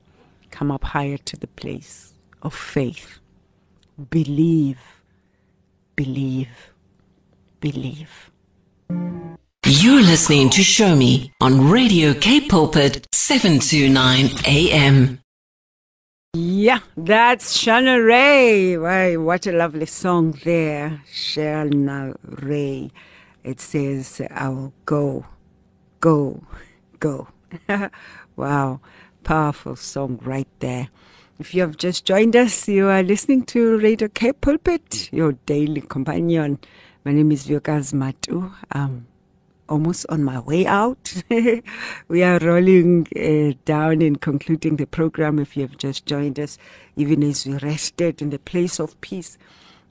come 0.50 0.70
up 0.70 0.84
higher 0.84 1.16
to 1.18 1.36
the 1.36 1.46
place 1.46 2.14
of 2.42 2.54
faith. 2.54 3.18
Believe, 4.10 4.80
believe, 5.96 6.72
believe. 7.60 8.30
You're 9.66 10.02
listening 10.02 10.50
to 10.50 10.62
Show 10.62 10.94
Me 10.94 11.32
on 11.40 11.70
Radio 11.70 12.12
K 12.12 12.46
Pulpit 12.46 13.06
729 13.12 14.30
AM. 14.46 15.23
Yeah, 16.36 16.80
that's 16.96 17.56
Shana 17.56 18.04
Ray. 18.04 18.76
Why, 18.76 19.16
what 19.16 19.46
a 19.46 19.52
lovely 19.52 19.86
song 19.86 20.36
there. 20.42 21.00
Shana 21.08 22.16
Ray. 22.42 22.90
It 23.44 23.60
says, 23.60 24.20
I 24.32 24.48
will 24.48 24.72
go, 24.84 25.26
go, 26.00 26.42
go. 26.98 27.28
wow, 28.36 28.80
powerful 29.22 29.76
song 29.76 30.18
right 30.24 30.48
there. 30.58 30.88
If 31.38 31.54
you 31.54 31.60
have 31.60 31.76
just 31.76 32.04
joined 32.04 32.34
us, 32.34 32.66
you 32.66 32.88
are 32.88 33.04
listening 33.04 33.44
to 33.46 33.78
Radio 33.78 34.08
K 34.08 34.32
Pulpit, 34.32 35.12
your 35.12 35.34
daily 35.46 35.82
companion. 35.82 36.58
My 37.04 37.12
name 37.12 37.30
is 37.30 37.46
Vuyokazi 37.46 37.94
Matu. 37.94 38.52
Um, 38.72 39.06
almost 39.68 40.06
on 40.08 40.22
my 40.24 40.40
way 40.40 40.66
out. 40.66 41.22
we 42.08 42.22
are 42.22 42.38
rolling 42.38 43.06
uh, 43.16 43.56
down 43.64 44.02
and 44.02 44.20
concluding 44.20 44.76
the 44.76 44.86
program. 44.86 45.38
If 45.38 45.56
you 45.56 45.62
have 45.62 45.76
just 45.76 46.06
joined 46.06 46.38
us, 46.38 46.58
even 46.96 47.22
as 47.22 47.46
we 47.46 47.56
rested 47.58 48.20
in 48.20 48.30
the 48.30 48.38
place 48.38 48.78
of 48.78 49.00
peace 49.00 49.38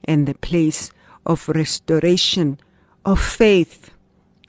and 0.04 0.28
the 0.28 0.36
place 0.36 0.92
of 1.26 1.48
restoration 1.50 2.60
of 3.06 3.22
faith, 3.22 3.92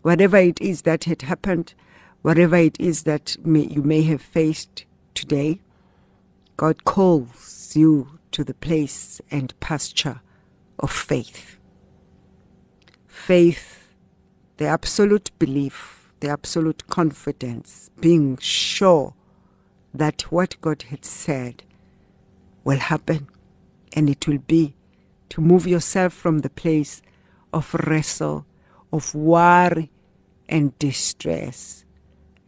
whatever 0.02 0.37
it 0.37 0.60
is 0.60 0.82
that 0.82 1.04
had 1.04 1.22
happened, 1.22 1.74
whatever 2.22 2.56
it 2.56 2.78
is 2.80 3.04
that 3.04 3.37
may, 3.44 3.66
you 3.66 3.82
may 3.82 4.02
have 4.02 4.22
faced 4.22 4.84
today, 5.14 5.60
God 6.56 6.84
calls 6.84 7.72
you 7.74 8.18
to 8.32 8.44
the 8.44 8.54
place 8.54 9.20
and 9.30 9.58
pasture 9.60 10.20
of 10.78 10.90
faith. 10.90 11.56
Faith 13.06 13.84
the 14.57 14.67
absolute 14.67 15.31
belief, 15.38 16.11
the 16.21 16.29
absolute 16.29 16.87
confidence, 16.87 17.90
being 18.01 18.37
sure 18.38 19.14
that 19.93 20.23
what 20.33 20.61
God 20.61 20.83
had 20.83 21.05
said 21.05 21.62
will 22.62 22.79
happen 22.79 23.29
and 23.93 24.11
it 24.11 24.27
will 24.27 24.38
be 24.38 24.75
to 25.31 25.40
move 25.40 25.67
yourself 25.67 26.12
from 26.12 26.40
the 26.40 26.51
place 26.51 27.03
of 27.53 27.75
wrestle, 27.87 28.47
of 28.93 29.14
worry 29.14 29.90
and 30.49 30.77
distress, 30.79 31.85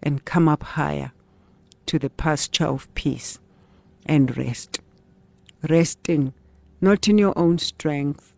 and 0.02 0.24
come 0.24 0.48
up 0.48 0.62
higher 0.62 1.12
to 1.86 1.98
the 1.98 2.10
pasture 2.10 2.66
of 2.66 2.92
peace 2.94 3.38
and 4.04 4.36
rest. 4.36 4.80
Resting 5.68 6.32
not 6.80 7.08
in 7.08 7.18
your 7.18 7.36
own 7.38 7.58
strength, 7.58 8.34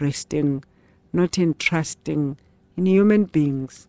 resting 0.00 0.64
not 1.12 1.38
in 1.38 1.54
trusting 1.54 2.38
in 2.76 2.86
human 2.86 3.24
beings, 3.24 3.88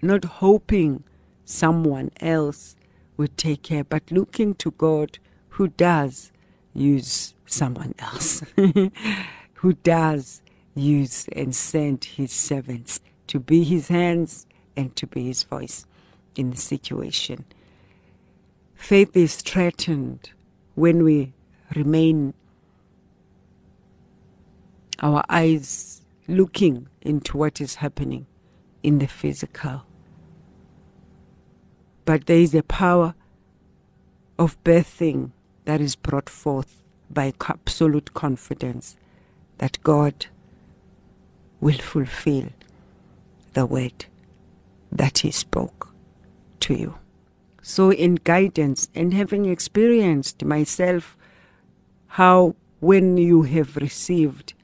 not 0.00 0.24
hoping 0.24 1.04
someone 1.44 2.10
else 2.20 2.76
would 3.16 3.36
take 3.36 3.62
care, 3.62 3.84
but 3.84 4.10
looking 4.10 4.54
to 4.56 4.70
God 4.72 5.18
who 5.50 5.68
does 5.68 6.32
use 6.74 7.34
someone 7.46 7.94
else, 7.98 8.42
who 9.54 9.72
does 9.84 10.42
use 10.74 11.28
and 11.32 11.54
send 11.54 12.04
his 12.04 12.32
servants 12.32 13.00
to 13.26 13.38
be 13.38 13.62
his 13.62 13.88
hands 13.88 14.46
and 14.76 14.96
to 14.96 15.06
be 15.06 15.24
his 15.26 15.42
voice 15.42 15.86
in 16.36 16.50
the 16.50 16.56
situation. 16.56 17.44
Faith 18.74 19.16
is 19.16 19.36
threatened 19.36 20.30
when 20.74 21.04
we 21.04 21.32
remain 21.76 22.34
our 25.00 25.22
eyes 25.28 26.01
looking 26.28 26.88
into 27.00 27.36
what 27.36 27.60
is 27.60 27.76
happening 27.76 28.26
in 28.82 28.98
the 28.98 29.06
physical. 29.06 29.82
But 32.04 32.26
there 32.26 32.38
is 32.38 32.54
a 32.54 32.62
power 32.62 33.14
of 34.38 34.62
birthing 34.64 35.30
that 35.64 35.80
is 35.80 35.94
brought 35.94 36.28
forth 36.28 36.82
by 37.10 37.32
absolute 37.48 38.14
confidence 38.14 38.96
that 39.58 39.82
God 39.82 40.26
will 41.60 41.78
fulfill 41.78 42.48
the 43.52 43.66
word 43.66 44.06
that 44.90 45.18
He 45.18 45.30
spoke 45.30 45.94
to 46.60 46.74
you. 46.74 46.98
So, 47.62 47.92
in 47.92 48.16
guidance 48.16 48.88
and 48.94 49.14
having 49.14 49.46
experienced 49.46 50.44
myself 50.44 51.16
how 52.08 52.56
when 52.80 53.16
you 53.16 53.42
have 53.42 53.76
received 53.76 54.54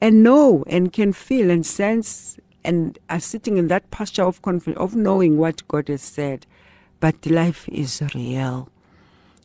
and 0.00 0.22
know 0.22 0.64
and 0.66 0.92
can 0.92 1.12
feel 1.12 1.50
and 1.50 1.64
sense 1.66 2.38
and 2.64 2.98
are 3.08 3.20
sitting 3.20 3.56
in 3.56 3.68
that 3.68 3.90
posture 3.90 4.24
of 4.24 4.42
confidence 4.42 4.78
of 4.78 4.94
knowing 4.94 5.38
what 5.38 5.66
God 5.68 5.88
has 5.88 6.02
said, 6.02 6.46
but 7.00 7.26
life 7.26 7.68
is 7.68 8.02
real. 8.14 8.68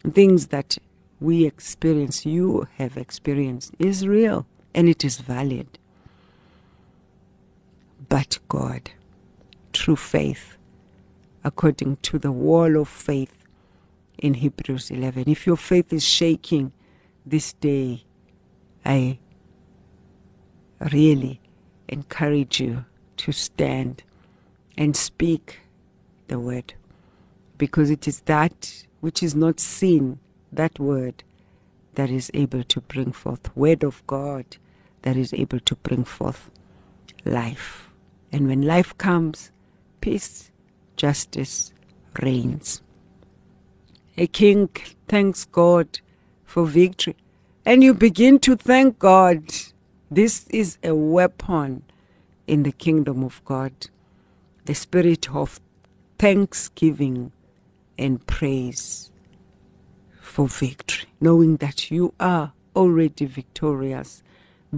Things 0.10 0.48
that 0.48 0.78
we 1.20 1.46
experience, 1.46 2.26
you 2.26 2.68
have 2.78 2.98
experienced, 2.98 3.74
is 3.80 4.08
real 4.08 4.46
and 4.76 4.90
it 4.90 5.06
is 5.06 5.18
valid. 5.18 5.80
But 8.10 8.40
God, 8.50 8.92
true 9.72 9.96
faith, 9.96 10.58
according 11.44 11.98
to 11.98 12.20
the 12.20 12.32
wall 12.32 12.76
of 12.76 12.90
faith 12.90 13.34
in 14.18 14.36
Hebrews 14.36 14.92
11. 14.92 15.26
If 15.28 15.48
your 15.48 15.58
faith 15.58 15.94
is 15.94 16.04
shaking 16.04 16.74
this 17.26 17.54
day, 17.54 18.04
I 18.86 19.20
really 20.92 21.40
encourage 21.88 22.60
you 22.60 22.86
to 23.18 23.32
stand 23.32 24.04
and 24.78 24.96
speak 24.96 25.62
the 26.28 26.40
word 26.40 26.74
because 27.58 27.90
it 27.90 28.08
is 28.08 28.22
that 28.22 28.86
which 29.02 29.22
is 29.22 29.36
not 29.36 29.60
seen, 29.60 30.20
that 30.52 30.80
word, 30.80 31.24
that 31.96 32.10
is 32.10 32.32
able 32.34 32.64
to 32.64 32.82
bring 32.82 33.12
forth, 33.12 33.56
word 33.56 33.84
of 33.84 34.06
God, 34.08 34.46
that 35.04 35.16
is 35.16 35.34
able 35.34 35.60
to 35.60 35.76
bring 35.76 36.04
forth 36.04 36.50
life. 37.26 37.90
And 38.32 38.48
when 38.48 38.62
life 38.62 38.98
comes, 38.98 39.52
peace 40.02 40.52
justice 40.96 41.74
reigns. 42.22 42.82
A 44.18 44.28
king 44.28 44.70
thanks 45.08 45.46
God 45.46 46.00
for 46.46 46.66
victory, 46.66 47.16
and 47.66 47.84
you 47.84 47.94
begin 47.94 48.40
to 48.40 48.56
thank 48.56 49.00
God. 49.00 49.44
This 50.16 50.46
is 50.52 50.78
a 50.84 50.94
weapon 50.94 51.82
in 52.46 52.62
the 52.62 52.72
kingdom 52.72 53.24
of 53.24 53.44
God, 53.46 53.74
the 54.66 54.76
spirit 54.76 55.34
of 55.34 55.60
thanksgiving 56.20 57.32
and 57.98 58.24
praise 58.28 59.10
for 60.22 60.48
victory, 60.48 61.10
knowing 61.20 61.58
that 61.58 61.90
you 61.90 62.14
are 62.20 62.54
already 62.76 63.26
victorious 63.26 64.22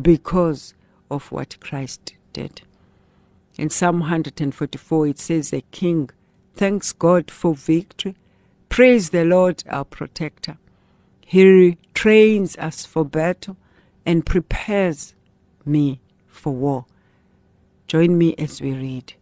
because 0.01 0.73
of 1.11 1.29
what 1.33 1.59
Christ 1.59 2.13
did. 2.31 2.61
In 3.57 3.69
Psalm 3.69 3.99
144, 3.99 5.07
it 5.07 5.19
says, 5.19 5.51
A 5.51 5.59
king 5.71 6.11
thanks 6.53 6.93
God 6.93 7.29
for 7.29 7.53
victory. 7.53 8.15
Praise 8.69 9.09
the 9.09 9.25
Lord, 9.25 9.65
our 9.69 9.83
protector. 9.83 10.57
He 11.25 11.77
trains 11.93 12.55
us 12.55 12.85
for 12.85 13.03
battle 13.03 13.57
and 14.05 14.25
prepares 14.25 15.13
me 15.65 15.99
for 16.27 16.53
war. 16.53 16.85
Join 17.87 18.17
me 18.17 18.35
as 18.37 18.61
we 18.61 18.73
read. 18.73 19.13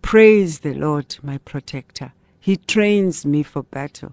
Praise 0.00 0.60
the 0.60 0.74
Lord, 0.74 1.16
my 1.22 1.38
protector. 1.38 2.12
He 2.38 2.56
trains 2.56 3.24
me 3.24 3.42
for 3.42 3.62
battle 3.62 4.12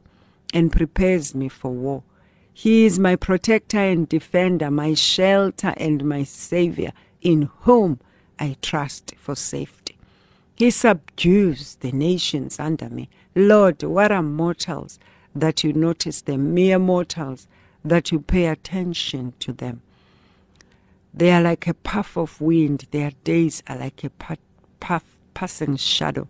and 0.54 0.72
prepares 0.72 1.34
me 1.34 1.50
for 1.50 1.72
war. 1.72 2.04
He 2.54 2.86
is 2.86 3.00
my 3.00 3.16
protector 3.16 3.80
and 3.80 4.08
defender, 4.08 4.70
my 4.70 4.94
shelter 4.94 5.74
and 5.78 6.04
my 6.04 6.24
savior, 6.24 6.92
in 7.22 7.50
whom 7.62 8.00
I 8.38 8.58
trust 8.62 9.14
for 9.18 9.36
safety. 9.36 9.98
He 10.56 10.72
subdues 10.72 11.76
the 11.76 11.92
nations 11.92 12.60
under 12.60 12.90
me. 12.90 13.10
Lord, 13.34 13.82
what 13.84 14.12
are 14.12 14.22
mortals 14.22 15.00
that 15.34 15.64
you 15.64 15.72
notice 15.72 16.22
them, 16.22 16.54
mere 16.54 16.80
mortals 16.80 17.48
that 17.86 18.12
you 18.12 18.20
pay 18.20 18.48
attention 18.48 19.34
to 19.40 19.54
them? 19.54 19.82
They 21.14 21.32
are 21.32 21.42
like 21.42 21.68
a 21.68 21.74
puff 21.74 22.18
of 22.18 22.40
wind, 22.40 22.88
their 22.92 23.12
days 23.24 23.64
are 23.68 23.78
like 23.78 24.04
a 24.04 24.12
puff, 24.80 25.04
passing 25.34 25.76
shadow. 25.78 26.28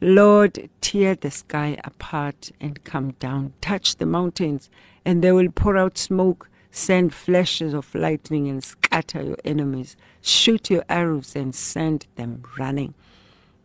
Lord, 0.00 0.68
tear 0.80 1.14
the 1.14 1.30
sky 1.30 1.78
apart 1.84 2.50
and 2.60 2.82
come 2.84 3.12
down, 3.12 3.52
touch 3.60 3.96
the 3.96 4.06
mountains, 4.06 4.68
and 5.04 5.22
they 5.22 5.32
will 5.32 5.50
pour 5.50 5.76
out 5.76 5.96
smoke 5.96 6.48
Send 6.76 7.14
flashes 7.14 7.72
of 7.72 7.94
lightning 7.94 8.48
and 8.48 8.62
scatter 8.62 9.22
your 9.22 9.36
enemies. 9.44 9.96
Shoot 10.20 10.70
your 10.70 10.84
arrows 10.88 11.36
and 11.36 11.54
send 11.54 12.08
them 12.16 12.42
running. 12.58 12.94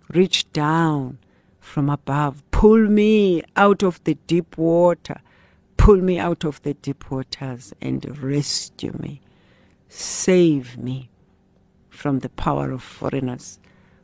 Reach 0.10 0.50
down 0.54 1.18
from 1.60 1.90
above. 1.90 2.44
Pull 2.52 2.88
me 2.88 3.42
out 3.56 3.82
of 3.82 4.00
the 4.04 4.14
deep 4.28 4.60
water. 4.60 5.22
Pull 5.76 5.98
me 5.98 6.20
out 6.20 6.44
of 6.44 6.62
the 6.62 6.76
deep 6.76 7.10
waters 7.10 7.74
and 7.82 8.22
rescue 8.22 8.96
me. 9.00 9.22
Save 9.92 10.78
me 10.78 11.10
from 11.90 12.20
the 12.20 12.30
power 12.30 12.72
of 12.72 12.84
foreigners 12.84 13.60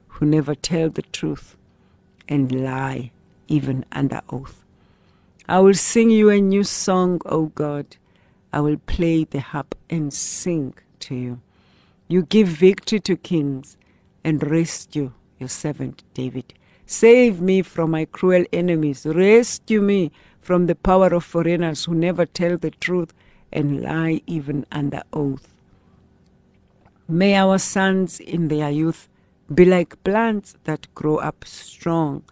who 0.07 0.25
never 0.25 0.55
tell 0.55 0.89
the 0.89 1.03
truth 1.03 1.55
and 2.27 2.51
lie 2.51 3.11
even 3.47 3.85
under 3.91 4.21
oath. 4.29 4.63
I 5.47 5.59
will 5.59 5.75
sing 5.75 6.09
you 6.09 6.29
a 6.31 6.41
new 6.41 6.63
song, 6.63 7.21
O 7.25 7.47
God. 7.47 7.97
I 8.51 8.61
will 8.61 8.77
play 8.77 9.25
the 9.25 9.41
harp 9.41 9.75
and 9.89 10.11
sing 10.11 10.73
to 11.01 11.13
you. 11.13 11.41
You 12.07 12.23
give 12.23 12.47
victory 12.47 12.99
to 13.01 13.15
kings 13.15 13.77
and 14.23 14.41
rescue 14.49 15.11
your 15.39 15.49
servant 15.49 16.03
David. 16.15 16.55
Save 16.87 17.41
me 17.41 17.61
from 17.61 17.91
my 17.91 18.05
cruel 18.05 18.45
enemies. 18.51 19.05
Rescue 19.05 19.81
me 19.81 20.11
from 20.41 20.65
the 20.65 20.75
power 20.75 21.13
of 21.13 21.23
foreigners 21.23 21.85
who 21.85 21.93
never 21.93 22.25
tell 22.25 22.57
the 22.57 22.71
truth 22.71 23.13
and 23.51 23.81
lie 23.81 24.21
even 24.25 24.65
under 24.71 25.03
oath. 25.13 25.54
May 27.07 27.35
our 27.35 27.59
sons 27.59 28.19
in 28.19 28.47
their 28.47 28.71
youth 28.71 29.07
be 29.53 29.63
like 29.63 30.03
plants 30.03 30.55
that 30.63 30.87
grow 30.95 31.17
up 31.17 31.45
strong. 31.45 32.23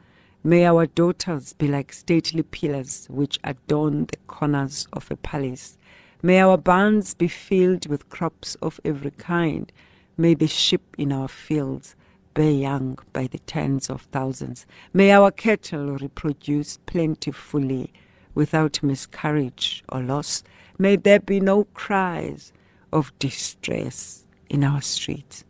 May 0.43 0.65
our 0.65 0.87
daughters 0.87 1.53
be 1.53 1.67
like 1.67 1.93
stately 1.93 2.41
pillars 2.41 3.05
which 3.07 3.37
adorn 3.43 4.07
the 4.07 4.17
corners 4.25 4.87
of 4.91 5.11
a 5.11 5.15
palace. 5.15 5.77
May 6.23 6.41
our 6.41 6.57
barns 6.57 7.13
be 7.13 7.27
filled 7.27 7.85
with 7.85 8.09
crops 8.09 8.55
of 8.63 8.79
every 8.83 9.11
kind. 9.11 9.71
May 10.17 10.33
the 10.33 10.47
sheep 10.47 10.95
in 10.97 11.11
our 11.11 11.27
fields 11.27 11.95
bear 12.33 12.49
young 12.49 12.97
by 13.13 13.27
the 13.27 13.39
tens 13.45 13.91
of 13.91 14.01
thousands. 14.11 14.65
May 14.91 15.11
our 15.11 15.29
cattle 15.29 15.97
reproduce 15.97 16.79
plentifully 16.87 17.93
without 18.33 18.81
miscarriage 18.81 19.83
or 19.89 20.01
loss. 20.01 20.43
May 20.79 20.95
there 20.95 21.19
be 21.19 21.39
no 21.39 21.65
cries 21.75 22.51
of 22.91 23.13
distress 23.19 24.22
in 24.53 24.63
our 24.63 24.81
streets. 24.81 25.43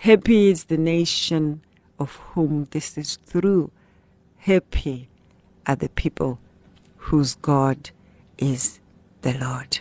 Happy 0.00 0.48
is 0.48 0.64
the 0.64 0.78
nation 0.78 1.60
of 1.98 2.16
whom 2.34 2.68
this 2.70 2.96
is 2.96 3.16
through. 3.16 3.70
Happy 4.38 5.08
are 5.66 5.76
the 5.76 5.90
people 5.90 6.38
whose 6.96 7.34
God 7.34 7.90
is 8.38 8.80
the 9.22 9.34
Lord. 9.34 9.80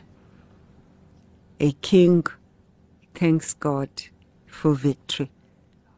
A 1.60 1.74
king 1.82 2.26
thanks 3.16 3.54
God 3.54 3.90
for 4.48 4.74
victory. 4.74 5.30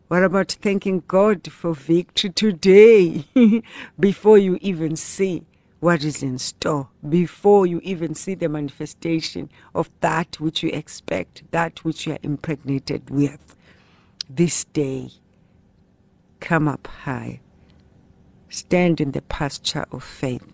What 0.10 0.24
about 0.24 0.52
thanking 0.52 1.04
God 1.08 1.52
for 1.52 1.74
victory 1.74 2.32
today 2.32 3.26
before 4.00 4.38
you 4.38 4.58
even 4.62 4.96
see 4.98 5.44
what 5.84 6.02
is 6.06 6.24
in 6.24 6.38
store, 6.38 6.88
before 7.10 7.68
you 7.68 7.82
even 7.84 8.16
see 8.16 8.34
the 8.36 8.48
manifestation 8.48 9.50
of 9.76 9.90
that 10.00 10.40
which 10.40 10.64
you 10.64 10.70
expect, 10.70 11.44
that 11.52 11.84
which 11.84 12.08
you 12.08 12.14
are 12.14 12.20
impregnated 12.24 13.10
with? 13.10 13.58
This 14.30 14.64
day, 14.64 15.10
come 16.40 16.70
up 16.70 16.88
high, 16.88 17.42
stand 18.48 19.02
in 19.02 19.12
the 19.12 19.24
pasture 19.24 19.84
of 19.92 20.06
faith 20.06 20.54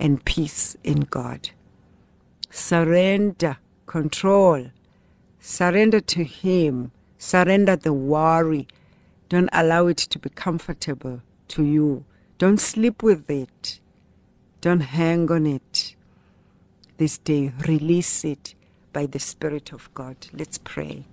and 0.00 0.24
peace 0.24 0.74
in 0.82 1.00
God. 1.00 1.50
Surrender 2.48 3.58
control, 3.84 4.70
surrender 5.38 6.00
to 6.00 6.24
Him, 6.24 6.92
surrender 7.18 7.76
the 7.76 7.92
worry. 7.92 8.68
Don't 9.28 9.50
allow 9.52 9.88
it 9.88 9.98
to 9.98 10.18
be 10.18 10.30
comfortable 10.30 11.20
to 11.48 11.62
you. 11.62 12.06
Don't 12.38 12.58
sleep 12.58 13.02
with 13.02 13.28
it. 13.28 13.80
Don't 14.62 14.80
hang 14.80 15.28
on 15.28 15.44
it. 15.44 15.96
This 16.96 17.18
day, 17.18 17.52
release 17.66 18.24
it 18.24 18.54
by 18.92 19.06
the 19.06 19.18
Spirit 19.18 19.72
of 19.72 19.92
God. 19.92 20.16
Let's 20.32 20.58
pray. 20.58 21.04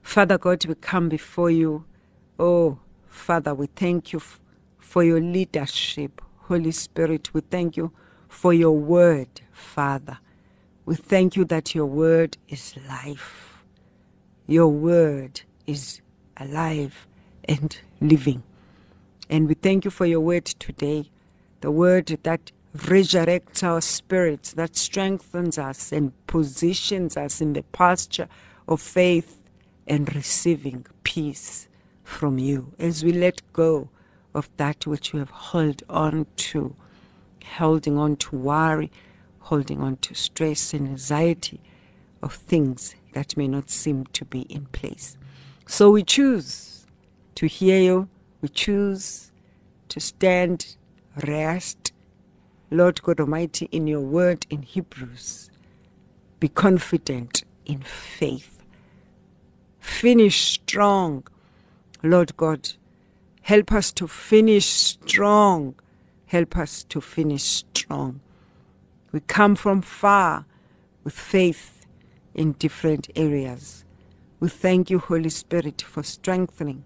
Father 0.00 0.38
God, 0.38 0.64
we 0.66 0.76
come 0.76 1.08
before 1.08 1.50
you. 1.50 1.84
Oh, 2.38 2.78
Father, 3.08 3.54
we 3.54 3.66
thank 3.66 4.12
you 4.12 4.22
for 4.78 5.02
your 5.02 5.20
leadership. 5.20 6.22
Holy 6.42 6.70
Spirit, 6.70 7.34
we 7.34 7.40
thank 7.40 7.76
you 7.76 7.90
for 8.28 8.54
your 8.54 8.72
word, 8.78 9.40
Father. 9.50 10.18
We 10.86 10.94
thank 10.94 11.34
you 11.34 11.44
that 11.46 11.74
your 11.74 11.86
word 11.86 12.36
is 12.48 12.74
life. 12.88 13.64
Your 14.46 14.68
word 14.68 15.42
is 15.66 16.00
alive 16.36 17.08
and 17.46 17.76
living. 18.00 18.44
And 19.28 19.48
we 19.48 19.54
thank 19.54 19.84
you 19.84 19.90
for 19.90 20.06
your 20.06 20.20
word 20.20 20.44
today, 20.44 21.10
the 21.60 21.70
word 21.70 22.18
that 22.22 22.52
resurrects 22.76 23.62
our 23.62 23.80
spirits, 23.80 24.52
that 24.52 24.76
strengthens 24.76 25.58
us 25.58 25.92
and 25.92 26.12
positions 26.26 27.16
us 27.16 27.40
in 27.40 27.52
the 27.52 27.62
posture 27.72 28.28
of 28.68 28.80
faith 28.80 29.40
and 29.86 30.14
receiving 30.14 30.86
peace 31.02 31.68
from 32.04 32.38
you 32.38 32.72
as 32.78 33.04
we 33.04 33.12
let 33.12 33.42
go 33.52 33.88
of 34.34 34.48
that 34.56 34.86
which 34.86 35.12
we 35.12 35.18
have 35.18 35.30
held 35.30 35.82
on 35.88 36.26
to, 36.36 36.74
holding 37.56 37.98
on 37.98 38.16
to 38.16 38.36
worry, 38.36 38.90
holding 39.40 39.80
on 39.80 39.96
to 39.96 40.14
stress 40.14 40.72
and 40.72 40.88
anxiety 40.88 41.60
of 42.22 42.34
things 42.34 42.94
that 43.12 43.36
may 43.36 43.48
not 43.48 43.70
seem 43.70 44.04
to 44.06 44.24
be 44.24 44.42
in 44.42 44.66
place. 44.66 45.16
So 45.66 45.90
we 45.90 46.04
choose 46.04 46.86
to 47.34 47.46
hear 47.46 47.80
you, 47.80 48.08
we 48.40 48.48
choose 48.48 49.32
to 49.88 49.98
stand, 49.98 50.76
rest, 51.26 51.92
Lord 52.70 53.02
God 53.02 53.20
Almighty, 53.20 53.68
in 53.72 53.86
your 53.86 54.00
word 54.00 54.46
in 54.50 54.62
Hebrews. 54.62 55.50
Be 56.38 56.48
confident 56.48 57.44
in 57.66 57.82
faith. 57.82 58.62
Finish 59.78 60.40
strong, 60.52 61.26
Lord 62.02 62.36
God. 62.36 62.70
Help 63.42 63.72
us 63.72 63.92
to 63.92 64.06
finish 64.06 64.66
strong. 64.66 65.74
Help 66.26 66.56
us 66.56 66.84
to 66.84 67.00
finish 67.00 67.42
strong. 67.42 68.20
We 69.12 69.20
come 69.20 69.56
from 69.56 69.82
far 69.82 70.46
with 71.02 71.14
faith 71.14 71.84
in 72.34 72.52
different 72.52 73.10
areas. 73.16 73.84
We 74.38 74.48
thank 74.48 74.88
you, 74.88 74.98
Holy 75.00 75.30
Spirit, 75.30 75.82
for 75.82 76.02
strengthening, 76.02 76.84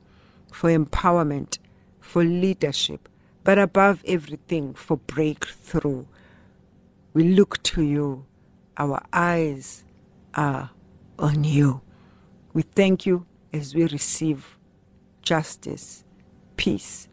for 0.51 0.71
empowerment, 0.71 1.59
for 2.01 2.25
leadership, 2.25 3.09
but 3.45 3.59
above 3.59 4.03
everything, 4.07 4.75
for 4.75 4.97
breakthrough. 4.97 6.07
We 7.13 7.25
look 7.25 7.63
to 7.65 7.83
you. 7.83 8.25
Our 8.77 9.01
eyes 9.13 9.85
are 10.35 10.71
on 11.19 11.45
you. 11.45 11.83
We 12.53 12.63
thank 12.63 13.07
you 13.07 13.27
as 13.53 13.75
we 13.75 13.85
receive 13.85 14.59
justice, 15.23 16.05
peace, 16.57 17.09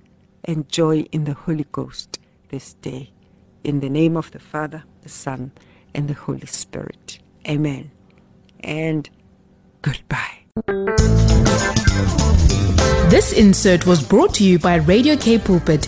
and 0.46 0.68
joy 0.70 1.02
in 1.12 1.26
the 1.26 1.34
Holy 1.34 1.68
Ghost 1.72 2.20
this 2.50 2.74
day. 2.76 3.12
In 3.64 3.80
the 3.80 3.90
name 3.90 4.18
of 4.18 4.32
the 4.32 4.40
Father, 4.40 4.84
the 5.04 5.10
Son, 5.10 5.52
and 5.94 6.08
the 6.08 6.16
Holy 6.16 6.48
Spirit. 6.48 7.20
Amen. 7.48 7.92
And 8.62 9.10
goodbye. 9.82 10.40
This 13.10 13.34
insert 13.34 13.86
was 13.86 14.02
brought 14.02 14.34
to 14.36 14.44
you 14.44 14.58
by 14.58 14.76
Radio 14.76 15.16
K 15.16 15.38
Pulpit, 15.38 15.88